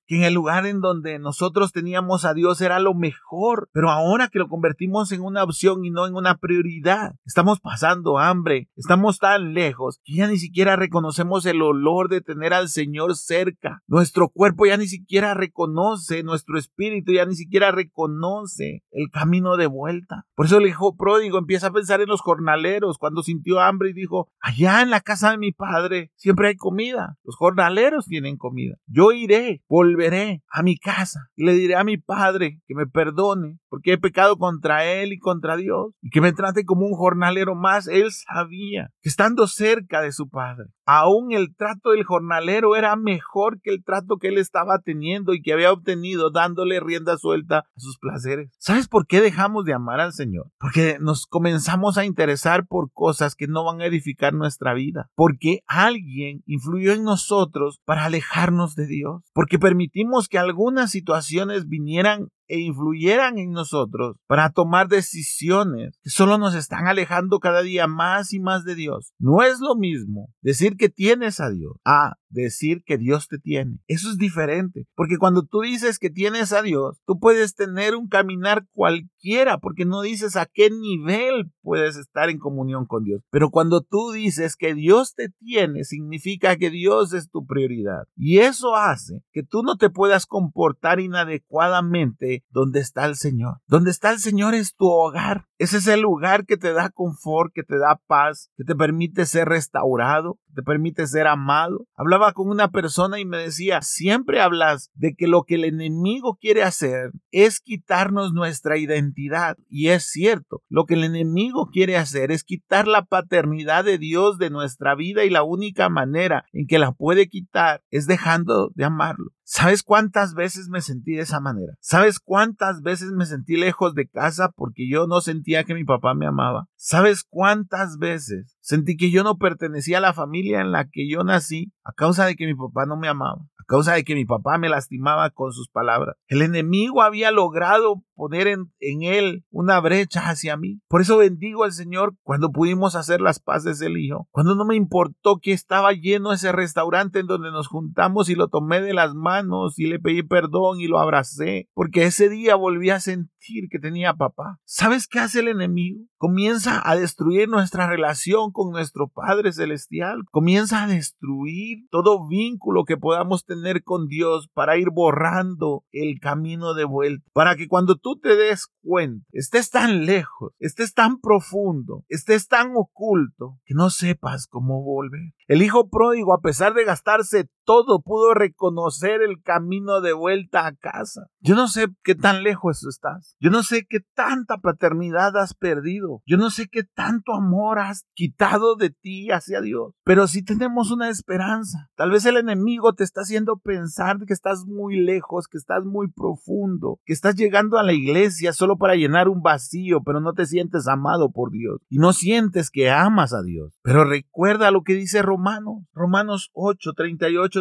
que 0.06 0.16
en 0.16 0.24
el 0.24 0.34
lugar 0.34 0.66
en 0.66 0.80
donde 0.80 1.18
nosotros 1.18 1.72
teníamos 1.72 2.24
a 2.24 2.34
Dios 2.34 2.60
era 2.60 2.78
lo 2.80 2.94
mejor, 2.94 3.68
pero 3.72 3.90
ahora 3.90 4.28
que 4.28 4.38
lo 4.38 4.48
convertimos 4.48 5.12
en 5.12 5.22
una 5.22 5.44
opción 5.44 5.84
y 5.84 5.90
no 5.90 6.06
en 6.06 6.14
una 6.14 6.36
prioridad, 6.36 7.14
estamos 7.26 7.60
pasando 7.60 8.18
hambre, 8.18 8.68
estamos 8.76 9.18
tan 9.18 9.54
lejos 9.54 10.00
que 10.04 10.14
ya 10.16 10.26
ni 10.26 10.38
siquiera 10.38 10.76
reconocemos 10.76 11.46
el 11.46 11.62
olor 11.62 12.08
de 12.08 12.20
tener 12.20 12.54
al 12.54 12.68
Señor 12.68 13.16
cerca. 13.16 13.82
Nuestro 13.86 14.28
cuerpo 14.28 14.66
ya 14.66 14.76
ni 14.76 14.86
siquiera 14.86 15.34
reconoce, 15.34 16.22
nuestro 16.22 16.58
espíritu 16.58 17.12
ya 17.12 17.26
ni 17.26 17.34
siquiera 17.34 17.70
reconoce 17.70 18.82
el 18.90 19.10
camino 19.10 19.56
de 19.56 19.66
vuelta. 19.66 20.26
Por 20.34 20.46
eso 20.46 20.58
el 20.58 20.66
hijo 20.66 20.96
pródigo 20.96 21.38
empieza 21.38 21.68
a 21.68 21.72
pensar 21.72 22.00
en 22.00 22.08
los 22.08 22.20
jornaleros 22.20 22.98
cuando 22.98 23.22
sintió 23.22 23.60
hambre 23.60 23.90
y 23.90 23.94
dijo, 23.94 24.30
allá 24.40 24.82
en 24.82 24.90
la 24.90 25.00
casa 25.00 25.30
de 25.30 25.38
mi 25.38 25.52
padre 25.52 26.12
siempre 26.16 26.48
hay 26.48 26.56
comida, 26.56 27.16
los 27.24 27.36
jornaleros 27.36 28.06
tienen 28.06 28.36
comida. 28.36 28.76
Yo 28.86 29.12
iré, 29.12 29.37
volveré 29.68 30.42
a 30.50 30.62
mi 30.62 30.78
casa 30.78 31.30
y 31.36 31.44
le 31.44 31.52
diré 31.52 31.76
a 31.76 31.84
mi 31.84 31.96
padre 31.96 32.60
que 32.66 32.74
me 32.74 32.86
perdone 32.86 33.58
porque 33.68 33.94
he 33.94 33.98
pecado 33.98 34.36
contra 34.38 34.84
él 34.84 35.12
y 35.12 35.18
contra 35.18 35.56
Dios 35.56 35.92
y 36.00 36.10
que 36.10 36.20
me 36.20 36.32
trate 36.32 36.64
como 36.64 36.86
un 36.86 36.94
jornalero 36.94 37.54
más. 37.54 37.88
Él 37.88 38.10
sabía 38.12 38.90
que 39.02 39.08
estando 39.08 39.46
cerca 39.46 40.00
de 40.00 40.12
su 40.12 40.28
padre, 40.28 40.66
aún 40.88 41.32
el 41.32 41.54
trato 41.54 41.90
del 41.90 42.02
jornalero 42.02 42.74
era 42.74 42.96
mejor 42.96 43.60
que 43.60 43.70
el 43.70 43.84
trato 43.84 44.16
que 44.16 44.28
él 44.28 44.38
estaba 44.38 44.78
teniendo 44.78 45.34
y 45.34 45.42
que 45.42 45.52
había 45.52 45.70
obtenido 45.70 46.30
dándole 46.30 46.80
rienda 46.80 47.18
suelta 47.18 47.58
a 47.58 47.64
sus 47.76 47.98
placeres. 47.98 48.50
¿Sabes 48.58 48.88
por 48.88 49.06
qué 49.06 49.20
dejamos 49.20 49.66
de 49.66 49.74
amar 49.74 50.00
al 50.00 50.14
Señor? 50.14 50.50
Porque 50.58 50.96
nos 50.98 51.26
comenzamos 51.26 51.98
a 51.98 52.06
interesar 52.06 52.66
por 52.66 52.90
cosas 52.90 53.34
que 53.34 53.46
no 53.46 53.64
van 53.64 53.82
a 53.82 53.86
edificar 53.86 54.32
nuestra 54.32 54.72
vida. 54.72 55.10
Porque 55.14 55.60
alguien 55.66 56.42
influyó 56.46 56.94
en 56.94 57.04
nosotros 57.04 57.82
para 57.84 58.06
alejarnos 58.06 58.74
de 58.74 58.86
Dios. 58.86 59.30
Porque 59.34 59.58
permitimos 59.58 60.26
que 60.26 60.38
algunas 60.38 60.90
situaciones 60.90 61.68
vinieran 61.68 62.28
e 62.48 62.58
influyeran 62.60 63.38
en 63.38 63.52
nosotros 63.52 64.16
para 64.26 64.50
tomar 64.50 64.88
decisiones 64.88 65.98
que 66.02 66.10
solo 66.10 66.38
nos 66.38 66.54
están 66.54 66.86
alejando 66.86 67.38
cada 67.38 67.62
día 67.62 67.86
más 67.86 68.32
y 68.32 68.40
más 68.40 68.64
de 68.64 68.74
Dios. 68.74 69.12
No 69.18 69.42
es 69.42 69.60
lo 69.60 69.76
mismo 69.76 70.30
decir 70.42 70.76
que 70.76 70.88
tienes 70.88 71.40
a 71.40 71.50
Dios 71.50 71.72
a 71.84 72.14
decir 72.30 72.82
que 72.84 72.98
Dios 72.98 73.28
te 73.28 73.38
tiene. 73.38 73.78
Eso 73.86 74.10
es 74.10 74.18
diferente, 74.18 74.86
porque 74.94 75.18
cuando 75.18 75.42
tú 75.42 75.60
dices 75.60 75.98
que 75.98 76.10
tienes 76.10 76.52
a 76.52 76.62
Dios, 76.62 77.00
tú 77.06 77.18
puedes 77.18 77.54
tener 77.54 77.94
un 77.94 78.08
caminar 78.08 78.66
cualquiera, 78.72 79.58
porque 79.58 79.84
no 79.84 80.02
dices 80.02 80.36
a 80.36 80.46
qué 80.46 80.70
nivel 80.70 81.50
puedes 81.62 81.96
estar 81.96 82.30
en 82.30 82.38
comunión 82.38 82.86
con 82.86 83.04
Dios. 83.04 83.22
Pero 83.30 83.50
cuando 83.50 83.82
tú 83.82 84.12
dices 84.12 84.56
que 84.56 84.74
Dios 84.74 85.14
te 85.14 85.28
tiene, 85.28 85.84
significa 85.84 86.56
que 86.56 86.70
Dios 86.70 87.12
es 87.12 87.30
tu 87.30 87.46
prioridad. 87.46 88.04
Y 88.16 88.38
eso 88.38 88.76
hace 88.76 89.22
que 89.32 89.42
tú 89.42 89.62
no 89.62 89.76
te 89.76 89.90
puedas 89.90 90.26
comportar 90.26 91.00
inadecuadamente 91.00 92.44
donde 92.50 92.80
está 92.80 93.06
el 93.06 93.16
Señor. 93.16 93.58
Donde 93.66 93.90
está 93.90 94.10
el 94.10 94.18
Señor 94.18 94.54
es 94.54 94.74
tu 94.74 94.86
hogar. 94.86 95.46
Ese 95.58 95.78
es 95.78 95.86
el 95.88 96.00
lugar 96.00 96.46
que 96.46 96.56
te 96.56 96.72
da 96.72 96.90
confort, 96.90 97.52
que 97.52 97.64
te 97.64 97.78
da 97.78 98.00
paz, 98.06 98.50
que 98.56 98.64
te 98.64 98.74
permite 98.76 99.26
ser 99.26 99.48
restaurado, 99.48 100.38
te 100.54 100.62
permite 100.62 101.06
ser 101.06 101.26
amado. 101.26 101.86
Con 102.34 102.50
una 102.50 102.70
persona 102.70 103.20
y 103.20 103.24
me 103.24 103.38
decía, 103.38 103.80
siempre 103.80 104.40
hablas 104.40 104.90
de 104.94 105.14
que 105.14 105.28
lo 105.28 105.44
que 105.44 105.54
el 105.54 105.64
enemigo 105.64 106.36
quiere 106.40 106.62
hacer 106.62 107.12
es 107.30 107.60
quitarnos 107.60 108.32
nuestra 108.32 108.76
identidad. 108.76 109.56
Y 109.68 109.88
es 109.88 110.04
cierto, 110.10 110.62
lo 110.68 110.84
que 110.84 110.94
el 110.94 111.04
enemigo 111.04 111.68
quiere 111.72 111.96
hacer 111.96 112.32
es 112.32 112.44
quitar 112.44 112.88
la 112.88 113.04
paternidad 113.04 113.84
de 113.84 113.98
Dios 113.98 114.38
de 114.38 114.50
nuestra 114.50 114.94
vida 114.94 115.24
y 115.24 115.30
la 115.30 115.42
única 115.42 115.88
manera 115.88 116.44
en 116.52 116.66
que 116.66 116.78
la 116.78 116.92
puede 116.92 117.28
quitar 117.28 117.82
es 117.90 118.06
dejando 118.06 118.70
de 118.74 118.84
amarlo. 118.84 119.32
¿Sabes 119.50 119.82
cuántas 119.82 120.34
veces 120.34 120.68
me 120.68 120.82
sentí 120.82 121.14
de 121.14 121.22
esa 121.22 121.40
manera? 121.40 121.72
¿Sabes 121.80 122.18
cuántas 122.20 122.82
veces 122.82 123.12
me 123.12 123.24
sentí 123.24 123.56
lejos 123.56 123.94
de 123.94 124.06
casa 124.06 124.50
porque 124.54 124.86
yo 124.86 125.06
no 125.06 125.22
sentía 125.22 125.64
que 125.64 125.72
mi 125.72 125.84
papá 125.84 126.12
me 126.12 126.26
amaba? 126.26 126.68
¿Sabes 126.76 127.24
cuántas 127.26 127.96
veces 127.96 128.58
sentí 128.60 128.98
que 128.98 129.10
yo 129.10 129.24
no 129.24 129.38
pertenecía 129.38 129.98
a 129.98 130.02
la 130.02 130.12
familia 130.12 130.60
en 130.60 130.70
la 130.70 130.84
que 130.84 131.08
yo 131.08 131.24
nací 131.24 131.72
de 132.16 132.34
que 132.36 132.46
mi 132.46 132.54
papá 132.54 132.86
no 132.86 132.96
me 132.96 133.08
amaba? 133.08 133.42
A 133.58 133.64
causa 133.66 133.94
de 133.94 134.04
que 134.04 134.14
mi 134.14 134.24
papá 134.24 134.58
me 134.58 134.68
lastimaba 134.68 135.30
con 135.30 135.52
sus 135.52 135.68
palabras. 135.68 136.16
El 136.26 136.42
enemigo 136.42 137.02
había 137.02 137.30
logrado 137.30 138.02
poner 138.18 138.48
en, 138.48 138.68
él 138.80 139.44
una 139.50 139.80
brecha 139.80 140.28
hacia 140.28 140.56
mí. 140.56 140.80
Por 140.88 141.00
eso 141.00 141.16
bendigo 141.18 141.62
al 141.62 141.72
Señor 141.72 142.16
cuando 142.24 142.50
pudimos 142.50 142.96
hacer 142.96 143.20
las 143.20 143.38
paces 143.38 143.78
del 143.78 143.96
Hijo. 143.96 144.26
Cuando 144.32 144.56
no 144.56 144.64
me 144.64 144.74
importó 144.74 145.38
que 145.40 145.52
estaba 145.52 145.92
lleno 145.92 146.32
ese 146.32 146.50
restaurante 146.50 147.20
en 147.20 147.28
donde 147.28 147.52
nos 147.52 147.68
juntamos 147.68 148.28
y 148.28 148.34
lo 148.34 148.48
tomé 148.48 148.80
de 148.80 148.92
las 148.92 149.14
manos 149.14 149.78
y 149.78 149.86
le 149.86 150.00
pedí 150.00 150.24
perdón 150.24 150.80
y 150.80 150.88
lo 150.88 150.98
abracé. 150.98 151.68
Porque 151.74 152.04
ese 152.04 152.28
día 152.28 152.56
volví 152.56 152.90
a 152.90 152.98
sentir 152.98 153.68
que 153.70 153.78
tenía 153.78 154.14
papá. 154.14 154.58
¿Sabes 154.64 155.06
qué 155.06 155.20
hace 155.20 155.40
el 155.40 155.48
enemigo? 155.48 156.04
Comienza 156.16 156.82
a 156.84 156.96
destruir 156.96 157.48
nuestra 157.48 157.88
relación 157.88 158.50
con 158.50 158.72
nuestro 158.72 159.08
Padre 159.08 159.52
Celestial. 159.52 160.24
Comienza 160.30 160.82
a 160.82 160.88
destruir 160.88 161.86
todo 161.90 162.26
vínculo 162.26 162.84
que 162.84 162.96
podamos 162.96 163.44
tener 163.44 163.84
con 163.84 164.08
Dios 164.08 164.48
para 164.52 164.76
ir 164.76 164.90
borrando 164.90 165.84
el 165.92 166.18
camino 166.20 166.74
de 166.74 166.84
vuelta. 166.84 167.24
Para 167.32 167.56
que 167.56 167.68
cuando 167.68 167.96
tú 167.96 168.07
te 168.16 168.36
des 168.36 168.68
cuenta, 168.82 169.26
estés 169.32 169.70
tan 169.70 170.06
lejos, 170.06 170.52
estés 170.58 170.94
tan 170.94 171.20
profundo, 171.20 172.04
estés 172.08 172.48
tan 172.48 172.72
oculto, 172.74 173.58
que 173.64 173.74
no 173.74 173.90
sepas 173.90 174.46
cómo 174.46 174.82
volver. 174.82 175.32
El 175.46 175.62
hijo 175.62 175.88
pródigo, 175.88 176.32
a 176.32 176.40
pesar 176.40 176.74
de 176.74 176.84
gastarse 176.84 177.48
todo 177.68 178.00
pudo 178.00 178.32
reconocer 178.32 179.20
el 179.20 179.42
camino 179.42 180.00
de 180.00 180.14
vuelta 180.14 180.66
a 180.66 180.74
casa. 180.74 181.26
Yo 181.40 181.54
no 181.54 181.68
sé 181.68 181.88
qué 182.02 182.14
tan 182.14 182.42
lejos 182.42 182.82
estás. 182.86 183.36
Yo 183.40 183.50
no 183.50 183.62
sé 183.62 183.84
qué 183.86 183.98
tanta 184.14 184.56
paternidad 184.56 185.36
has 185.36 185.52
perdido. 185.52 186.22
Yo 186.24 186.38
no 186.38 186.48
sé 186.48 186.68
qué 186.72 186.82
tanto 186.82 187.34
amor 187.34 187.78
has 187.78 188.06
quitado 188.14 188.74
de 188.74 188.88
ti 188.88 189.30
hacia 189.30 189.60
Dios. 189.60 189.92
Pero 190.02 190.28
si 190.28 190.42
tenemos 190.42 190.90
una 190.90 191.10
esperanza. 191.10 191.90
Tal 191.94 192.10
vez 192.10 192.24
el 192.24 192.38
enemigo 192.38 192.94
te 192.94 193.04
está 193.04 193.20
haciendo 193.20 193.58
pensar 193.58 194.16
que 194.26 194.32
estás 194.32 194.64
muy 194.64 194.98
lejos, 194.98 195.46
que 195.46 195.58
estás 195.58 195.84
muy 195.84 196.10
profundo, 196.10 197.00
que 197.04 197.12
estás 197.12 197.34
llegando 197.34 197.76
a 197.76 197.82
la 197.82 197.92
iglesia 197.92 198.54
solo 198.54 198.78
para 198.78 198.94
llenar 198.94 199.28
un 199.28 199.42
vacío, 199.42 200.00
pero 200.02 200.20
no 200.20 200.32
te 200.32 200.46
sientes 200.46 200.88
amado 200.88 201.32
por 201.32 201.50
Dios 201.50 201.82
y 201.90 201.98
no 201.98 202.14
sientes 202.14 202.70
que 202.70 202.88
amas 202.88 203.34
a 203.34 203.42
Dios. 203.42 203.78
Pero 203.82 204.04
recuerda 204.04 204.70
lo 204.70 204.84
que 204.84 204.94
dice 204.94 205.20
Romanos. 205.20 205.84
Romanos 205.92 206.50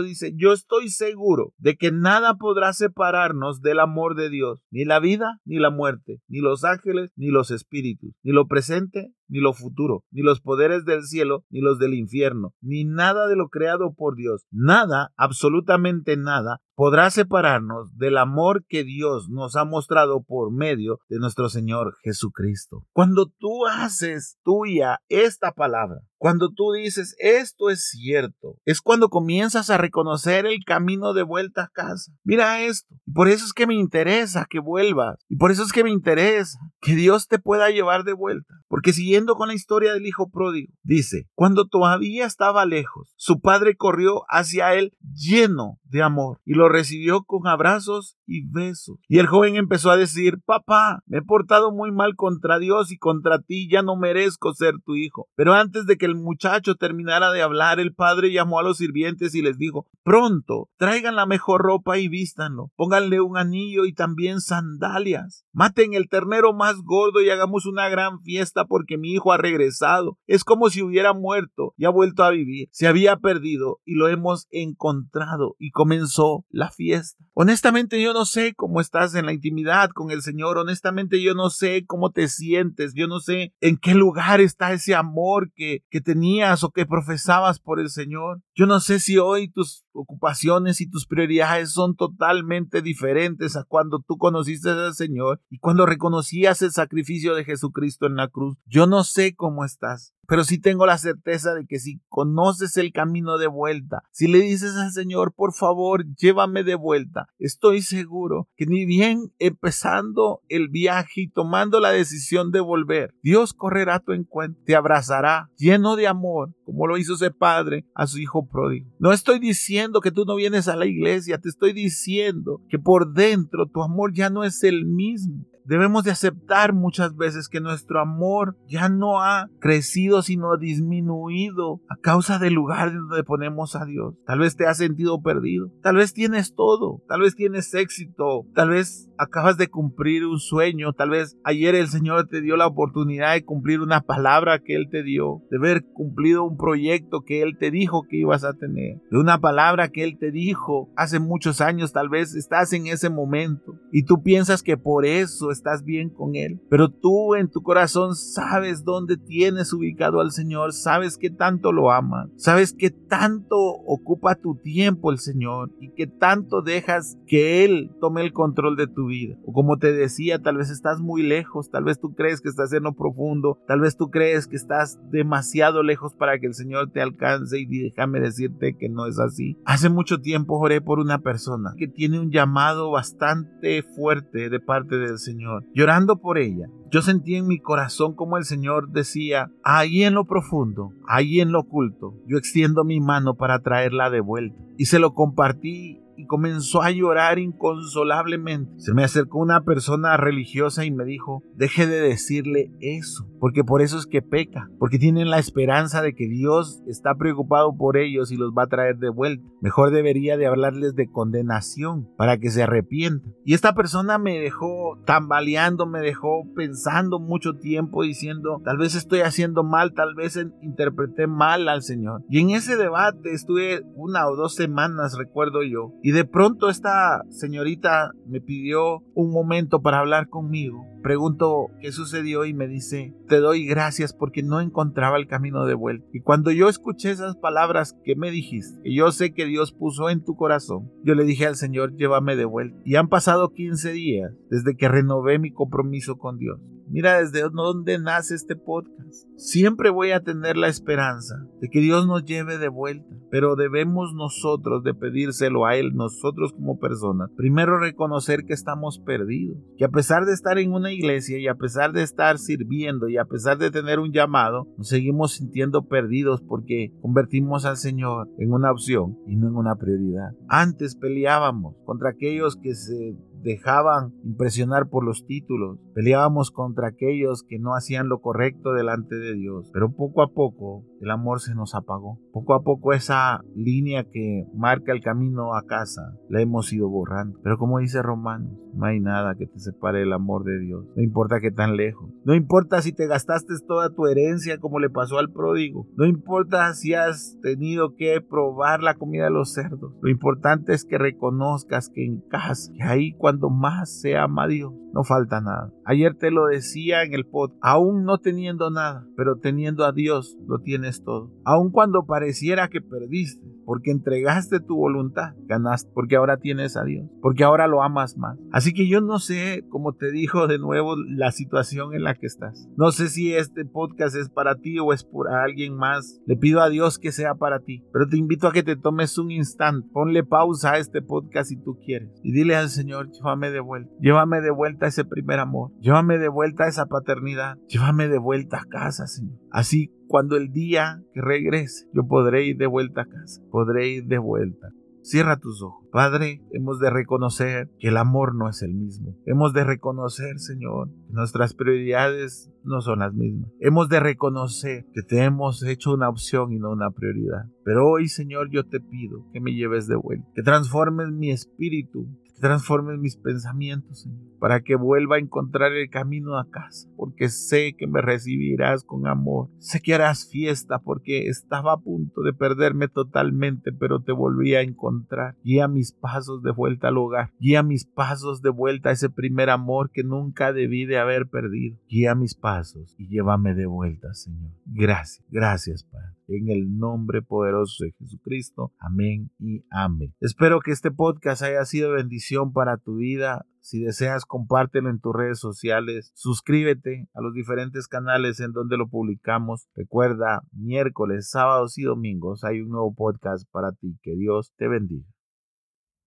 8:38 0.02 0.04
dice, 0.04 0.34
yo 0.36 0.54
estoy 0.54 0.90
seguro 0.90 1.54
de 1.58 1.76
que 1.76 1.92
nada 1.92 2.36
podrá 2.36 2.74
separarnos 2.74 3.62
del 3.62 3.80
amor 3.80 4.16
de 4.16 4.30
Dios, 4.30 4.64
ni 4.72 4.86
la 4.86 5.00
vida, 5.00 5.40
ni 5.46 5.58
la 5.60 5.70
muerte, 5.70 6.22
ni 6.28 6.40
los 6.40 6.64
ángeles, 6.64 7.12
ni 7.16 7.28
los 7.28 7.52
espíritus, 7.52 8.14
ni 8.24 8.32
lo 8.32 8.48
presente, 8.48 9.14
ni 9.28 9.40
lo 9.40 9.54
futuro, 9.54 10.04
ni 10.12 10.22
los 10.22 10.42
poderes 10.42 10.86
del 10.86 11.04
cielo, 11.04 11.46
ni 11.50 11.62
los 11.62 11.80
del 11.80 11.94
infierno, 11.94 12.54
ni 12.62 12.86
nada 12.86 13.28
de 13.28 13.36
lo 13.36 13.50
creado 13.50 13.94
por 13.94 14.16
Dios. 14.16 14.46
Nada, 14.52 15.12
absolutamente 15.18 16.18
nada, 16.18 16.62
podrá 16.76 17.10
separarnos 17.10 17.98
del 17.98 18.18
amor 18.18 18.64
que 18.68 18.84
Dios 18.84 19.30
nos 19.30 19.56
ha 19.56 19.66
mostrado 19.66 20.22
por 20.24 20.52
medio 20.52 21.00
de 21.10 21.18
nuestro 21.18 21.50
Señor 21.50 21.96
Jesucristo. 22.04 22.86
Cuando 22.94 23.26
tú 23.26 23.66
haces 23.66 24.38
tuya 24.44 25.00
esta 25.10 25.52
palabra, 25.54 26.02
cuando 26.20 26.52
tú 26.52 26.72
dices 26.72 27.16
esto 27.20 27.70
es 27.70 27.90
cierto, 27.90 28.58
es 28.66 28.82
cuando 28.82 29.10
comienzas 29.10 29.70
a 29.70 29.78
reconocer 29.78 30.46
el 30.46 30.64
camino 30.66 31.14
de 31.14 31.24
vuelta 31.24 31.64
a 31.64 31.70
casa. 31.70 32.12
Mira 32.24 32.62
esto. 32.62 32.96
Por 33.14 33.28
eso 33.28 33.46
es 33.46 33.54
que 33.54 33.68
me 33.68 33.76
interesa 33.76 34.48
que 34.50 34.60
vuelvas. 34.60 35.18
Y 35.30 35.38
por 35.38 35.52
eso 35.52 35.64
es 35.64 35.72
que 35.72 35.84
me 35.84 35.92
interesa 35.92 36.60
que 36.82 36.96
Dios 36.96 37.28
te 37.28 37.40
pueda 37.40 37.70
llevar 37.70 38.04
de 38.04 38.14
vuelta. 38.14 38.54
Porque 38.68 38.94
siguiendo 39.18 39.34
con 39.34 39.48
la 39.48 39.56
historia 39.56 39.94
del 39.94 40.06
hijo 40.06 40.30
pródigo, 40.30 40.72
dice, 40.84 41.28
cuando 41.34 41.66
todavía 41.66 42.28
estaba 42.28 42.68
lejos, 42.68 43.16
su 43.18 43.40
padre 43.40 43.76
corrió 43.76 44.22
hacia 44.30 44.76
él 44.76 44.96
lleno 45.12 45.80
amor 46.02 46.40
y 46.46 46.54
lo 46.54 46.70
recibió 46.70 47.24
con 47.24 47.48
abrazos 47.48 48.18
y 48.26 48.42
besos. 48.46 48.98
Y 49.08 49.20
el 49.20 49.28
joven 49.28 49.56
empezó 49.56 49.92
a 49.92 49.98
decir, 49.98 50.40
papá, 50.46 51.04
me 51.06 51.20
he 51.20 51.22
portado 51.22 51.72
muy 51.72 51.92
mal 51.92 52.16
contra 52.16 52.60
Dios 52.60 52.92
y 52.92 52.98
contra 52.98 53.40
ti, 53.40 53.70
ya 53.70 53.82
no 53.82 53.96
merezco 53.96 54.54
ser 54.54 54.76
tu 54.86 54.96
hijo. 54.96 55.28
Pero 55.36 55.54
antes 55.54 55.86
de 55.86 55.98
que 55.98 56.06
el 56.06 56.16
muchacho 56.16 56.76
terminara 56.76 57.32
de 57.32 57.42
hablar, 57.42 57.80
el 57.80 57.94
padre 57.94 58.32
llamó 58.32 58.60
a 58.60 58.64
los 58.64 58.78
sirvientes 58.78 59.36
y 59.36 59.42
les 59.42 59.58
dijo, 59.58 59.88
pronto, 60.04 60.70
traigan 60.78 61.16
la 61.16 61.26
mejor 61.26 61.62
ropa 61.62 61.98
y 61.98 62.08
vístanlo, 62.08 62.72
pónganle 62.76 63.22
un 63.22 63.38
anillo 63.38 63.86
y 63.86 63.94
también 63.94 64.42
sandalias, 64.42 65.46
maten 65.52 65.94
el 65.94 66.10
ternero 66.10 66.54
más 66.54 66.82
gordo 66.84 67.22
y 67.22 67.30
hagamos 67.30 67.66
una 67.66 67.90
gran 67.90 68.22
fiesta 68.22 68.66
porque 68.66 68.98
mi 68.98 69.12
hijo 69.12 69.32
ha 69.32 69.38
regresado. 69.38 70.18
Es 70.28 70.44
como 70.44 70.70
si 70.70 70.82
hubiera 70.82 71.14
muerto 71.14 71.74
y 71.78 71.86
ha 71.86 71.90
vuelto 71.90 72.24
a 72.24 72.32
vivir. 72.32 72.70
Se 72.72 72.88
había 72.88 73.18
perdido 73.18 73.80
y 73.86 73.96
lo 73.96 74.08
hemos 74.08 74.48
encontrado 74.52 75.56
y 75.60 75.72
comenzó 75.88 76.46
la 76.50 76.70
fiesta. 76.70 77.24
Honestamente 77.34 78.02
yo 78.02 78.12
no 78.12 78.26
sé 78.26 78.54
cómo 78.56 78.82
estás 78.82 79.16
en 79.16 79.26
la 79.26 79.32
intimidad 79.32 79.90
con 79.92 80.12
el 80.12 80.22
Señor, 80.22 80.58
honestamente 80.58 81.24
yo 81.24 81.34
no 81.34 81.50
sé 81.50 81.86
cómo 81.86 82.12
te 82.12 82.28
sientes, 82.28 82.94
yo 82.94 83.08
no 83.08 83.22
sé 83.22 83.54
en 83.62 83.78
qué 83.78 83.94
lugar 83.94 84.42
está 84.42 84.74
ese 84.74 84.96
amor 84.96 85.50
que, 85.56 85.86
que 85.90 86.02
tenías 86.02 86.66
o 86.66 86.72
que 86.72 86.86
profesabas 86.86 87.60
por 87.60 87.80
el 87.80 87.90
Señor. 87.90 88.42
Yo 88.54 88.66
no 88.66 88.82
sé 88.82 89.00
si 89.00 89.18
hoy 89.18 89.50
tus 89.50 89.86
ocupaciones 89.94 90.82
y 90.82 90.90
tus 90.90 91.08
prioridades 91.08 91.72
son 91.72 91.96
totalmente 91.96 92.82
diferentes 92.82 93.56
a 93.56 93.64
cuando 93.64 94.04
tú 94.06 94.18
conociste 94.18 94.72
al 94.72 94.94
Señor 94.94 95.42
y 95.50 95.60
cuando 95.60 95.86
reconocías 95.86 96.62
el 96.64 96.72
sacrificio 96.72 97.34
de 97.34 97.46
Jesucristo 97.46 98.08
en 98.08 98.16
la 98.16 98.28
cruz. 98.28 98.58
Yo 98.66 98.88
no 98.88 99.06
sé 99.06 99.36
cómo 99.36 99.64
estás, 99.64 100.14
pero 100.28 100.44
sí 100.44 100.60
tengo 100.60 100.86
la 100.86 100.98
certeza 100.98 101.54
de 101.54 101.66
que 101.66 101.80
si 101.80 102.02
conoces 102.10 102.78
el 102.78 102.92
camino 102.92 103.38
de 103.38 103.48
vuelta, 103.48 104.04
si 104.12 104.28
le 104.28 104.40
dices 104.40 104.76
al 104.76 104.92
Señor, 104.92 105.34
por 105.34 105.54
favor, 105.54 106.06
llévame 106.16 106.64
de 106.64 106.76
vuelta, 106.76 107.28
estoy 107.40 107.82
seguro 107.82 108.48
que 108.56 108.66
ni 108.66 108.86
bien 108.86 109.32
empezando 109.40 110.42
el 110.50 110.70
viaje 110.70 111.22
y 111.22 111.30
tomando 111.30 111.80
la 111.80 111.92
decisión 111.92 112.52
de 112.52 112.60
volver, 112.60 113.16
Dios 113.24 113.54
correrá 113.54 113.96
a 113.96 114.00
tu 114.00 114.12
encuentro, 114.12 114.62
te 114.66 114.76
abrazará 114.76 115.50
lleno 115.58 115.96
de 115.96 116.08
amor, 116.08 116.54
como 116.66 116.88
lo 116.88 116.98
hizo 116.98 117.16
ese 117.16 117.32
padre 117.32 117.86
a 117.96 118.08
su 118.08 118.20
hijo 118.20 118.48
pródigo. 118.48 118.90
No 119.00 119.14
estoy 119.14 119.40
diciendo 119.40 120.02
que 120.02 120.12
tú 120.12 120.26
no 120.26 120.36
vienes 120.36 120.68
a 120.68 120.76
la 120.76 120.86
iglesia, 120.86 121.38
te 121.38 121.50
estoy 121.50 121.72
diciendo 121.72 122.62
que 122.70 122.80
por 122.80 123.14
dentro 123.14 123.68
tu 123.68 123.82
amor 123.82 124.14
ya 124.14 124.30
no 124.30 124.44
es 124.44 124.64
el 124.64 124.86
mismo. 124.86 125.46
Debemos 125.68 126.06
de 126.06 126.12
aceptar 126.12 126.72
muchas 126.72 127.18
veces 127.18 127.50
que 127.50 127.60
nuestro 127.60 128.00
amor 128.00 128.56
ya 128.70 128.88
no 128.88 129.22
ha 129.22 129.50
crecido 129.60 130.22
sino 130.22 130.56
disminuido 130.56 131.82
a 131.90 131.98
causa 131.98 132.40
del 132.40 132.54
lugar 132.54 132.94
donde 132.94 133.26
ponemos 133.26 133.76
a 133.76 133.84
Dios. 133.84 134.16
Tal 134.26 134.40
vez 134.40 134.56
te 134.56 134.66
has 134.66 134.78
sentido 134.78 135.22
perdido, 135.22 135.70
tal 135.82 135.98
vez 135.98 136.14
tienes 136.14 136.56
todo, 136.56 137.04
tal 137.10 137.20
vez 137.20 137.36
tienes 137.36 137.74
éxito, 137.74 138.46
tal 138.56 138.70
vez 138.70 139.10
acabas 139.18 139.58
de 139.58 139.68
cumplir 139.68 140.26
un 140.26 140.40
sueño, 140.40 140.94
tal 140.94 141.10
vez 141.10 141.38
ayer 141.44 141.76
el 141.76 141.90
Señor 141.90 142.28
te 142.28 142.40
dio 142.40 142.56
la 142.56 142.68
oportunidad 142.68 143.34
de 143.34 143.44
cumplir 143.44 143.82
una 143.82 144.00
palabra 144.00 144.60
que 144.60 144.74
Él 144.74 144.88
te 144.90 145.04
dio, 145.04 145.42
de 145.52 145.58
haber 145.58 145.84
cumplido 145.84 146.46
un 146.46 146.56
proyecto 146.56 147.24
que 147.26 147.42
Él 147.42 147.58
te 147.58 147.72
dijo 147.72 148.04
que 148.10 148.16
ibas 148.16 148.46
a 148.46 148.54
tener, 148.54 149.02
de 149.12 149.18
una 149.18 149.40
palabra 149.40 149.90
que 149.90 150.06
Él 150.06 150.18
te 150.18 150.32
dijo 150.32 150.90
hace 150.96 151.20
muchos 151.20 151.60
años, 151.60 151.92
tal 151.92 152.08
vez 152.08 152.36
estás 152.36 152.72
en 152.72 152.88
ese 152.88 153.10
momento 153.10 153.76
y 153.92 154.04
tú 154.04 154.24
piensas 154.24 154.64
que 154.64 154.78
por 154.78 155.06
eso 155.06 155.52
estás 155.58 155.84
bien 155.84 156.10
con 156.10 156.36
Él. 156.36 156.62
Pero 156.70 156.90
tú 156.90 157.36
en 157.36 157.50
tu 157.50 157.62
corazón 157.62 158.16
sabes 158.16 158.84
dónde 158.84 159.18
tienes 159.18 159.74
ubicado 159.74 160.22
al 160.22 160.32
Señor, 160.32 160.74
sabes 160.74 161.18
que 161.18 161.30
tanto 161.30 161.72
lo 161.72 161.92
amas, 161.92 162.30
sabes 162.36 162.74
que 162.74 162.90
tanto 162.90 163.58
ocupa 163.58 164.36
tu 164.36 164.56
tiempo 164.56 165.12
el 165.12 165.20
Señor 165.20 165.72
y 165.80 165.92
que 165.92 166.08
tanto 166.08 166.62
dejas 166.62 167.18
que 167.28 167.66
Él 167.66 167.92
tome 168.00 168.22
el 168.22 168.34
control 168.34 168.76
de 168.76 168.88
tu 168.88 169.08
vida. 169.08 169.36
O 169.46 169.54
como 169.54 169.78
te 169.78 169.94
decía, 169.94 170.42
tal 170.42 170.58
vez 170.58 170.70
estás 170.70 171.00
muy 171.00 171.24
lejos, 171.24 171.70
tal 171.70 171.84
vez 171.84 172.00
tú 172.00 172.14
crees 172.14 172.42
que 172.42 172.50
estás 172.50 172.72
en 172.74 172.84
lo 172.84 172.94
profundo, 172.94 173.60
tal 173.68 173.82
vez 173.82 173.98
tú 173.98 174.10
crees 174.10 174.48
que 174.48 174.56
estás 174.56 175.00
demasiado 175.12 175.84
lejos 175.84 176.16
para 176.16 176.40
que 176.40 176.48
el 176.48 176.54
Señor 176.54 176.92
te 176.92 177.02
alcance 177.02 177.60
y 177.60 177.66
déjame 177.66 178.20
decirte 178.20 178.76
que 178.78 178.90
no 178.90 179.06
es 179.08 179.20
así. 179.20 179.58
Hace 179.66 179.90
mucho 179.90 180.22
tiempo 180.22 180.58
oré 180.58 180.82
por 180.82 181.00
una 181.00 181.20
persona 181.20 181.74
que 181.78 181.88
tiene 181.88 182.20
un 182.20 182.32
llamado 182.32 182.92
bastante 182.92 183.84
fuerte 183.84 184.50
de 184.50 184.60
parte 184.60 184.98
del 184.98 185.18
Señor 185.18 185.47
Llorando 185.74 186.20
por 186.20 186.38
ella, 186.38 186.68
yo 186.92 187.02
sentí 187.02 187.36
en 187.36 187.48
mi 187.48 187.60
corazón 187.60 188.16
como 188.16 188.38
el 188.38 188.46
Señor 188.46 188.90
decía, 188.92 189.52
ahí 189.64 190.04
en 190.04 190.14
lo 190.14 190.26
profundo, 190.26 190.92
ahí 191.08 191.40
en 191.40 191.52
lo 191.52 191.62
oculto, 191.62 192.16
yo 192.26 192.38
extiendo 192.38 192.84
mi 192.84 193.00
mano 193.00 193.36
para 193.36 193.60
traerla 193.60 194.10
de 194.10 194.22
vuelta. 194.22 194.62
Y 194.78 194.86
se 194.86 195.00
lo 195.00 195.14
compartí 195.14 196.02
y 196.18 196.26
comenzó 196.26 196.82
a 196.82 196.92
llorar 196.92 197.40
inconsolablemente. 197.40 198.72
Se 198.78 198.94
me 198.94 199.04
acercó 199.04 199.40
una 199.40 199.62
persona 199.62 200.18
religiosa 200.18 200.84
y 200.84 200.92
me 200.92 201.06
dijo, 201.06 201.44
deje 201.56 201.88
de 201.88 202.02
decirle 202.02 202.72
eso, 202.80 203.28
porque 203.40 203.64
por 203.64 203.82
eso 203.82 203.98
es 203.98 204.06
que 204.08 204.22
peca, 204.22 204.70
porque 204.80 205.00
tienen 205.00 205.30
la 205.30 205.40
esperanza 205.40 206.02
de 206.02 206.14
que 206.14 206.28
Dios 206.28 206.82
está 206.88 207.16
preocupado 207.16 207.78
por 207.78 207.98
ellos 207.98 208.32
y 208.32 208.38
los 208.38 208.52
va 208.52 208.64
a 208.64 208.68
traer 208.68 208.98
de 208.98 209.10
vuelta. 209.10 209.48
Mejor 209.62 209.92
debería 209.92 210.38
de 210.38 210.48
hablarles 210.48 210.96
de 210.96 211.10
condenación 211.10 212.10
para 212.18 212.38
que 212.38 212.50
se 212.50 212.64
arrepientan. 212.64 213.36
Y 213.46 213.54
esta 213.54 213.74
persona 213.74 214.18
me 214.18 214.40
dejó 214.40 215.00
tambaleando, 215.06 215.86
me 215.86 216.00
dejó 216.00 216.44
pensando 216.56 217.20
mucho 217.20 217.58
tiempo 217.58 218.04
diciendo, 218.04 218.62
tal 218.64 218.78
vez 218.78 218.96
estoy 218.96 219.22
haciendo 219.22 219.64
mal, 219.64 219.94
tal 219.94 220.16
vez 220.16 220.38
interpreté 220.62 221.28
mal 221.28 221.70
al 221.70 221.84
Señor. 221.84 222.24
Y 222.30 222.40
en 222.40 222.52
ese 222.52 222.76
debate 222.76 223.32
estuve 223.32 223.84
una 223.96 224.28
o 224.28 224.36
dos 224.36 224.56
semanas, 224.56 225.18
recuerdo 225.18 225.64
yo, 225.64 225.94
y 226.08 226.14
de 226.14 226.24
pronto 226.24 226.70
esta 226.70 227.24
señorita 227.32 228.12
me 228.28 228.40
pidió 228.40 229.04
un 229.14 229.30
momento 229.30 229.82
para 229.82 230.00
hablar 230.00 230.30
conmigo. 230.30 230.86
Pregunto 231.02 231.70
qué 231.82 231.92
sucedió 231.92 232.46
y 232.46 232.54
me 232.54 232.68
dice, 232.68 233.14
te 233.28 233.38
doy 233.38 233.66
gracias 233.66 234.14
porque 234.14 234.44
no 234.44 234.62
encontraba 234.62 235.18
el 235.18 235.28
camino 235.28 235.66
de 235.66 235.74
vuelta. 235.74 236.06
Y 236.14 236.22
cuando 236.22 236.52
yo 236.52 236.70
escuché 236.70 237.12
esas 237.12 237.36
palabras 237.38 237.98
que 238.04 238.16
me 238.16 238.32
dijiste, 238.32 238.82
que 238.84 238.94
yo 238.94 239.12
sé 239.12 239.34
que 239.34 239.46
Dios 239.46 239.72
puso 239.72 240.10
en 240.10 240.24
tu 240.24 240.36
corazón, 240.36 240.92
yo 241.04 241.16
le 241.16 241.24
dije 241.24 241.46
al 241.46 241.56
Señor, 241.56 241.96
llévame 241.96 242.36
de 242.36 242.46
vuelta. 242.46 242.78
Y 242.86 242.96
han 242.96 243.10
pasado 243.10 243.54
15 243.54 243.92
días 243.92 244.32
desde 244.50 244.76
que 244.76 244.88
renové 244.88 245.40
mi 245.40 245.52
compromiso 245.52 246.18
con 246.18 246.38
Dios. 246.38 246.60
Mira 246.90 247.20
desde 247.20 247.42
dónde 247.50 248.00
nace 248.00 248.34
este 248.34 248.56
podcast. 248.56 249.28
Siempre 249.36 249.90
voy 249.90 250.12
a 250.12 250.24
tener 250.24 250.56
la 250.56 250.70
esperanza 250.70 251.36
de 251.60 251.68
que 251.68 251.82
Dios 251.82 252.08
nos 252.08 252.24
lleve 252.24 252.58
de 252.58 252.70
vuelta, 252.70 253.14
pero 253.30 253.58
debemos 253.58 254.14
nosotros 254.14 254.84
de 254.84 254.94
pedírselo 254.94 255.66
a 255.66 255.76
Él, 255.76 255.96
nosotros 255.96 256.54
como 256.54 256.80
personas. 256.80 257.30
Primero 257.36 257.78
reconocer 257.78 258.46
que 258.46 258.54
estamos 258.54 259.00
perdidos, 259.00 259.58
que 259.78 259.84
a 259.84 259.90
pesar 259.90 260.26
de 260.26 260.34
estar 260.34 260.60
en 260.60 260.72
una 260.72 260.87
iglesia 260.92 261.38
y 261.40 261.48
a 261.48 261.56
pesar 261.56 261.92
de 261.92 262.04
estar 262.04 262.38
sirviendo 262.38 263.08
y 263.08 263.18
a 263.18 263.26
pesar 263.26 263.58
de 263.58 263.72
tener 263.72 264.00
un 264.00 264.12
llamado, 264.12 264.68
nos 264.78 264.90
seguimos 264.90 265.34
sintiendo 265.34 265.88
perdidos 265.88 266.42
porque 266.42 266.92
convertimos 267.02 267.66
al 267.66 267.78
Señor 267.78 268.30
en 268.38 268.52
una 268.52 268.72
opción 268.72 269.18
y 269.28 269.36
no 269.36 269.48
en 269.48 269.56
una 269.56 269.76
prioridad. 269.76 270.32
Antes 270.48 270.96
peleábamos 270.96 271.76
contra 271.86 272.10
aquellos 272.10 272.56
que 272.56 272.74
se 272.76 273.16
dejaban 273.42 274.14
impresionar 274.24 274.90
por 274.90 275.06
los 275.06 275.26
títulos, 275.26 275.80
peleábamos 275.94 276.52
contra 276.52 276.90
aquellos 276.90 277.44
que 277.44 277.60
no 277.60 277.76
hacían 277.76 278.10
lo 278.10 278.20
correcto 278.20 278.74
delante 278.74 279.16
de 279.16 279.34
Dios, 279.34 279.70
pero 279.74 279.92
poco 279.92 280.22
a 280.22 280.34
poco 280.34 280.86
el 281.02 281.12
amor 281.12 281.40
se 281.42 281.56
nos 281.56 281.76
apagó. 281.76 282.20
Poco 282.32 282.54
a 282.54 282.64
poco 282.64 282.94
esa 282.94 283.42
línea 283.56 284.04
que 284.04 284.46
marca 284.54 284.92
el 284.92 285.02
camino 285.02 285.56
a 285.56 285.64
casa 285.66 286.18
la 286.30 286.42
hemos 286.42 286.72
ido 286.74 286.90
borrando. 286.90 287.40
Pero 287.44 287.58
como 287.58 287.80
dice 287.80 288.02
Romanos, 288.02 288.58
no 288.74 288.86
hay 288.86 289.00
nada 289.00 289.36
que 289.36 289.48
te 289.48 289.60
separe 289.60 290.00
del 290.00 290.14
amor 290.14 290.44
de 290.44 290.60
Dios. 290.60 290.86
No 290.96 291.04
importa 291.04 291.40
que 291.40 291.52
tan 291.52 291.76
lejos. 291.76 292.10
No 292.24 292.36
importa 292.36 292.82
si 292.82 292.94
te 292.94 293.08
gastaste 293.08 293.54
toda 293.68 293.94
tu 293.94 294.06
herencia 294.06 294.60
como 294.60 294.80
le 294.80 294.90
pasó 294.90 295.18
al 295.18 295.32
pródigo. 295.32 295.88
No 295.96 296.06
importa 296.06 296.74
si 296.74 296.94
has 296.94 297.38
tenido 297.42 297.96
que 297.96 298.22
probar 298.22 298.82
la 298.82 298.96
comida 298.96 299.26
de 299.26 299.32
los 299.32 299.54
cerdos. 299.54 299.94
Lo 300.02 300.10
importante 300.10 300.74
es 300.74 300.86
que 300.86 300.98
reconozcas 300.98 301.90
que 301.90 302.06
en 302.06 302.22
casa, 302.30 302.72
que 302.76 302.84
ahí 302.84 303.14
cuando 303.28 303.50
más 303.50 304.00
se 304.00 304.16
ama 304.16 304.46
a 304.46 304.48
Dios, 304.48 304.72
no 304.94 305.04
falta 305.04 305.42
nada. 305.42 305.74
Ayer 305.84 306.16
te 306.16 306.32
lo 306.32 306.46
decía 306.46 307.04
en 307.04 307.14
el 307.14 307.26
pod, 307.26 307.52
aún 307.62 308.06
no 308.06 308.20
teniendo 308.20 308.70
nada, 308.70 309.06
pero 309.18 309.36
teniendo 309.36 309.84
a 309.84 309.92
Dios, 309.92 310.38
lo 310.48 310.60
tienes 310.60 311.04
todo. 311.04 311.30
Aun 311.44 311.72
cuando 311.72 312.06
pareciera 312.06 312.70
que 312.70 312.80
perdiste, 312.80 313.46
porque 313.66 313.92
entregaste 313.92 314.62
tu 314.62 314.78
voluntad, 314.78 315.34
ganaste, 315.46 315.92
porque 315.94 316.16
ahora 316.16 316.38
tienes 316.38 316.78
a 316.78 316.86
Dios, 316.86 317.10
porque 317.22 317.44
ahora 317.44 317.68
lo 317.68 317.84
amas 317.84 318.18
más. 318.18 318.40
Así 318.54 318.74
que 318.74 318.88
yo 318.88 319.02
no 319.02 319.20
sé, 319.20 319.66
como 319.68 319.92
te 319.92 320.10
dijo 320.10 320.48
de 320.48 320.58
nuevo, 320.58 320.96
la 320.96 321.34
situación 321.34 321.94
en 321.94 322.04
la 322.04 322.16
que 322.16 322.28
estás. 322.28 322.70
No 322.78 322.92
sé 322.92 323.10
si 323.10 323.34
este 323.34 323.66
podcast 323.66 324.16
es 324.16 324.30
para 324.30 324.56
ti 324.56 324.80
o 324.80 324.94
es 324.94 325.04
para 325.04 325.44
alguien 325.44 325.76
más. 325.76 326.22
Le 326.26 326.38
pido 326.38 326.62
a 326.62 326.70
Dios 326.70 326.98
que 326.98 327.12
sea 327.12 327.36
para 327.36 327.60
ti, 327.60 327.84
pero 327.92 328.08
te 328.08 328.16
invito 328.16 328.48
a 328.48 328.54
que 328.54 328.64
te 328.64 328.78
tomes 328.78 329.18
un 329.18 329.32
instante, 329.32 329.90
ponle 329.92 330.24
pausa 330.24 330.72
a 330.72 330.78
este 330.78 331.02
podcast 331.02 331.50
si 331.50 331.58
tú 331.58 331.78
quieres 331.86 332.10
y 332.24 332.32
dile 332.32 332.56
al 332.56 332.70
Señor, 332.70 333.10
llévame 333.18 333.52
de 333.52 333.60
vuelta, 333.60 333.92
llévame 334.00 334.42
de 334.42 334.52
vuelta 334.52 334.88
ese 334.88 335.06
primer 335.06 335.40
amor, 335.40 335.72
llévame 335.80 336.18
de 336.18 336.30
vuelta 336.30 336.68
esa 336.68 336.86
paternidad, 336.86 337.58
llévame 337.68 338.08
de 338.08 338.20
vuelta 338.20 338.62
a 338.62 338.66
casa, 338.66 339.08
Señor. 339.08 339.40
Así 339.52 339.92
cuando 340.08 340.38
el 340.38 340.52
día 340.52 341.04
que 341.14 341.22
regrese, 341.22 341.88
yo 341.94 342.08
podré 342.08 342.46
ir 342.46 342.58
de 342.58 342.68
vuelta 342.68 343.02
a 343.02 343.06
casa, 343.06 343.42
podré 343.52 343.90
ir 343.90 344.06
de 344.06 344.18
vuelta. 344.18 344.70
Cierra 345.02 345.38
tus 345.38 345.62
ojos. 345.62 345.88
Padre, 345.90 346.42
hemos 346.52 346.80
de 346.80 346.90
reconocer 346.90 347.70
que 347.80 347.88
el 347.88 347.96
amor 347.96 348.36
no 348.36 348.50
es 348.50 348.62
el 348.62 348.74
mismo. 348.74 349.16
Hemos 349.26 349.54
de 349.54 349.64
reconocer, 349.64 350.38
Señor, 350.38 350.90
que 350.90 351.14
nuestras 351.14 351.54
prioridades 351.54 352.52
no 352.66 352.82
son 352.82 353.00
las 353.00 353.14
mismas. 353.14 353.50
Hemos 353.62 353.88
de 353.88 354.02
reconocer 354.02 354.86
que 354.94 355.04
te 355.04 355.24
hemos 355.24 355.64
hecho 355.64 355.94
una 355.94 356.10
opción 356.10 356.52
y 356.52 356.60
no 356.60 356.72
una 356.72 356.92
prioridad. 356.92 357.46
Pero 357.64 357.90
hoy, 357.90 358.10
Señor, 358.10 358.50
yo 358.52 358.66
te 358.66 358.82
pido 358.82 359.26
que 359.32 359.40
me 359.40 359.54
lleves 359.54 359.88
de 359.88 359.96
vuelta, 359.96 360.28
que 360.36 360.44
transformes 360.44 361.10
mi 361.14 361.32
espíritu, 361.32 362.10
que 362.38 362.42
transformes 362.42 363.00
mis 363.00 363.18
pensamientos, 363.18 364.02
Señor, 364.04 364.20
para 364.40 364.62
que 364.62 364.76
vuelva 364.76 365.16
a 365.16 365.20
encontrar 365.20 365.72
el 365.74 365.90
camino 365.90 366.38
a 366.38 366.48
casa, 366.50 366.88
porque 366.96 367.30
sé 367.30 367.76
que 367.76 367.88
me 367.88 368.02
recibirás 368.02 368.84
con 368.84 369.08
amor. 369.08 369.50
Sé 369.58 369.82
que 369.82 369.96
harás 369.96 370.30
fiesta 370.30 370.80
porque 370.80 371.28
estaba 371.28 371.74
a 371.74 371.78
punto 371.78 372.22
de 372.22 372.34
perderme 372.34 372.88
totalmente, 372.88 373.72
pero 373.72 374.02
te 374.02 374.12
volví 374.12 374.54
a 374.56 374.62
encontrar. 374.62 375.36
Guía 375.44 375.68
mis 375.68 375.94
pasos 375.94 376.44
de 376.44 376.52
vuelta 376.52 376.90
al 376.90 376.98
hogar. 376.98 377.32
Guía 377.40 377.64
mis 377.64 377.86
pasos 377.86 378.42
de 378.42 378.50
vuelta 378.50 378.90
a 378.90 378.94
ese 378.94 379.10
primer 379.10 379.50
amor 379.50 379.90
que 379.92 380.04
nunca 380.04 380.54
debí 380.54 380.86
de 380.86 381.00
haber 381.00 381.28
perdido. 381.30 381.78
Guía 381.90 382.14
mis 382.16 382.36
pasos 382.36 382.96
y 382.98 383.08
llévame 383.08 383.56
de 383.56 383.66
vuelta, 383.66 384.14
Señor. 384.14 384.52
Gracias, 384.66 385.26
gracias, 385.30 385.84
Padre. 385.84 386.17
En 386.28 386.50
el 386.50 386.78
nombre 386.78 387.22
poderoso 387.22 387.86
de 387.86 387.94
Jesucristo. 387.94 388.74
Amén 388.80 389.32
y 389.40 389.64
amén. 389.72 390.14
Espero 390.20 390.60
que 390.60 390.72
este 390.72 390.92
podcast 390.92 391.42
haya 391.42 391.64
sido 391.66 391.94
bendición 391.94 392.52
para 392.52 392.78
tu 392.78 392.98
vida. 392.98 393.46
Si 393.62 393.82
deseas, 393.84 394.26
compártelo 394.26 394.90
en 394.90 395.00
tus 395.00 395.16
redes 395.16 395.40
sociales. 395.40 396.12
Suscríbete 396.16 397.08
a 397.14 397.22
los 397.22 397.34
diferentes 397.34 397.88
canales 397.88 398.40
en 398.40 398.52
donde 398.52 398.78
lo 398.78 398.90
publicamos. 398.90 399.68
Recuerda, 399.76 400.44
miércoles, 400.52 401.30
sábados 401.30 401.78
y 401.78 401.84
domingos 401.84 402.44
hay 402.44 402.62
un 402.62 402.70
nuevo 402.70 402.94
podcast 402.94 403.50
para 403.52 403.72
ti. 403.72 403.98
Que 404.02 404.16
Dios 404.16 404.54
te 404.58 404.68
bendiga. 404.68 405.08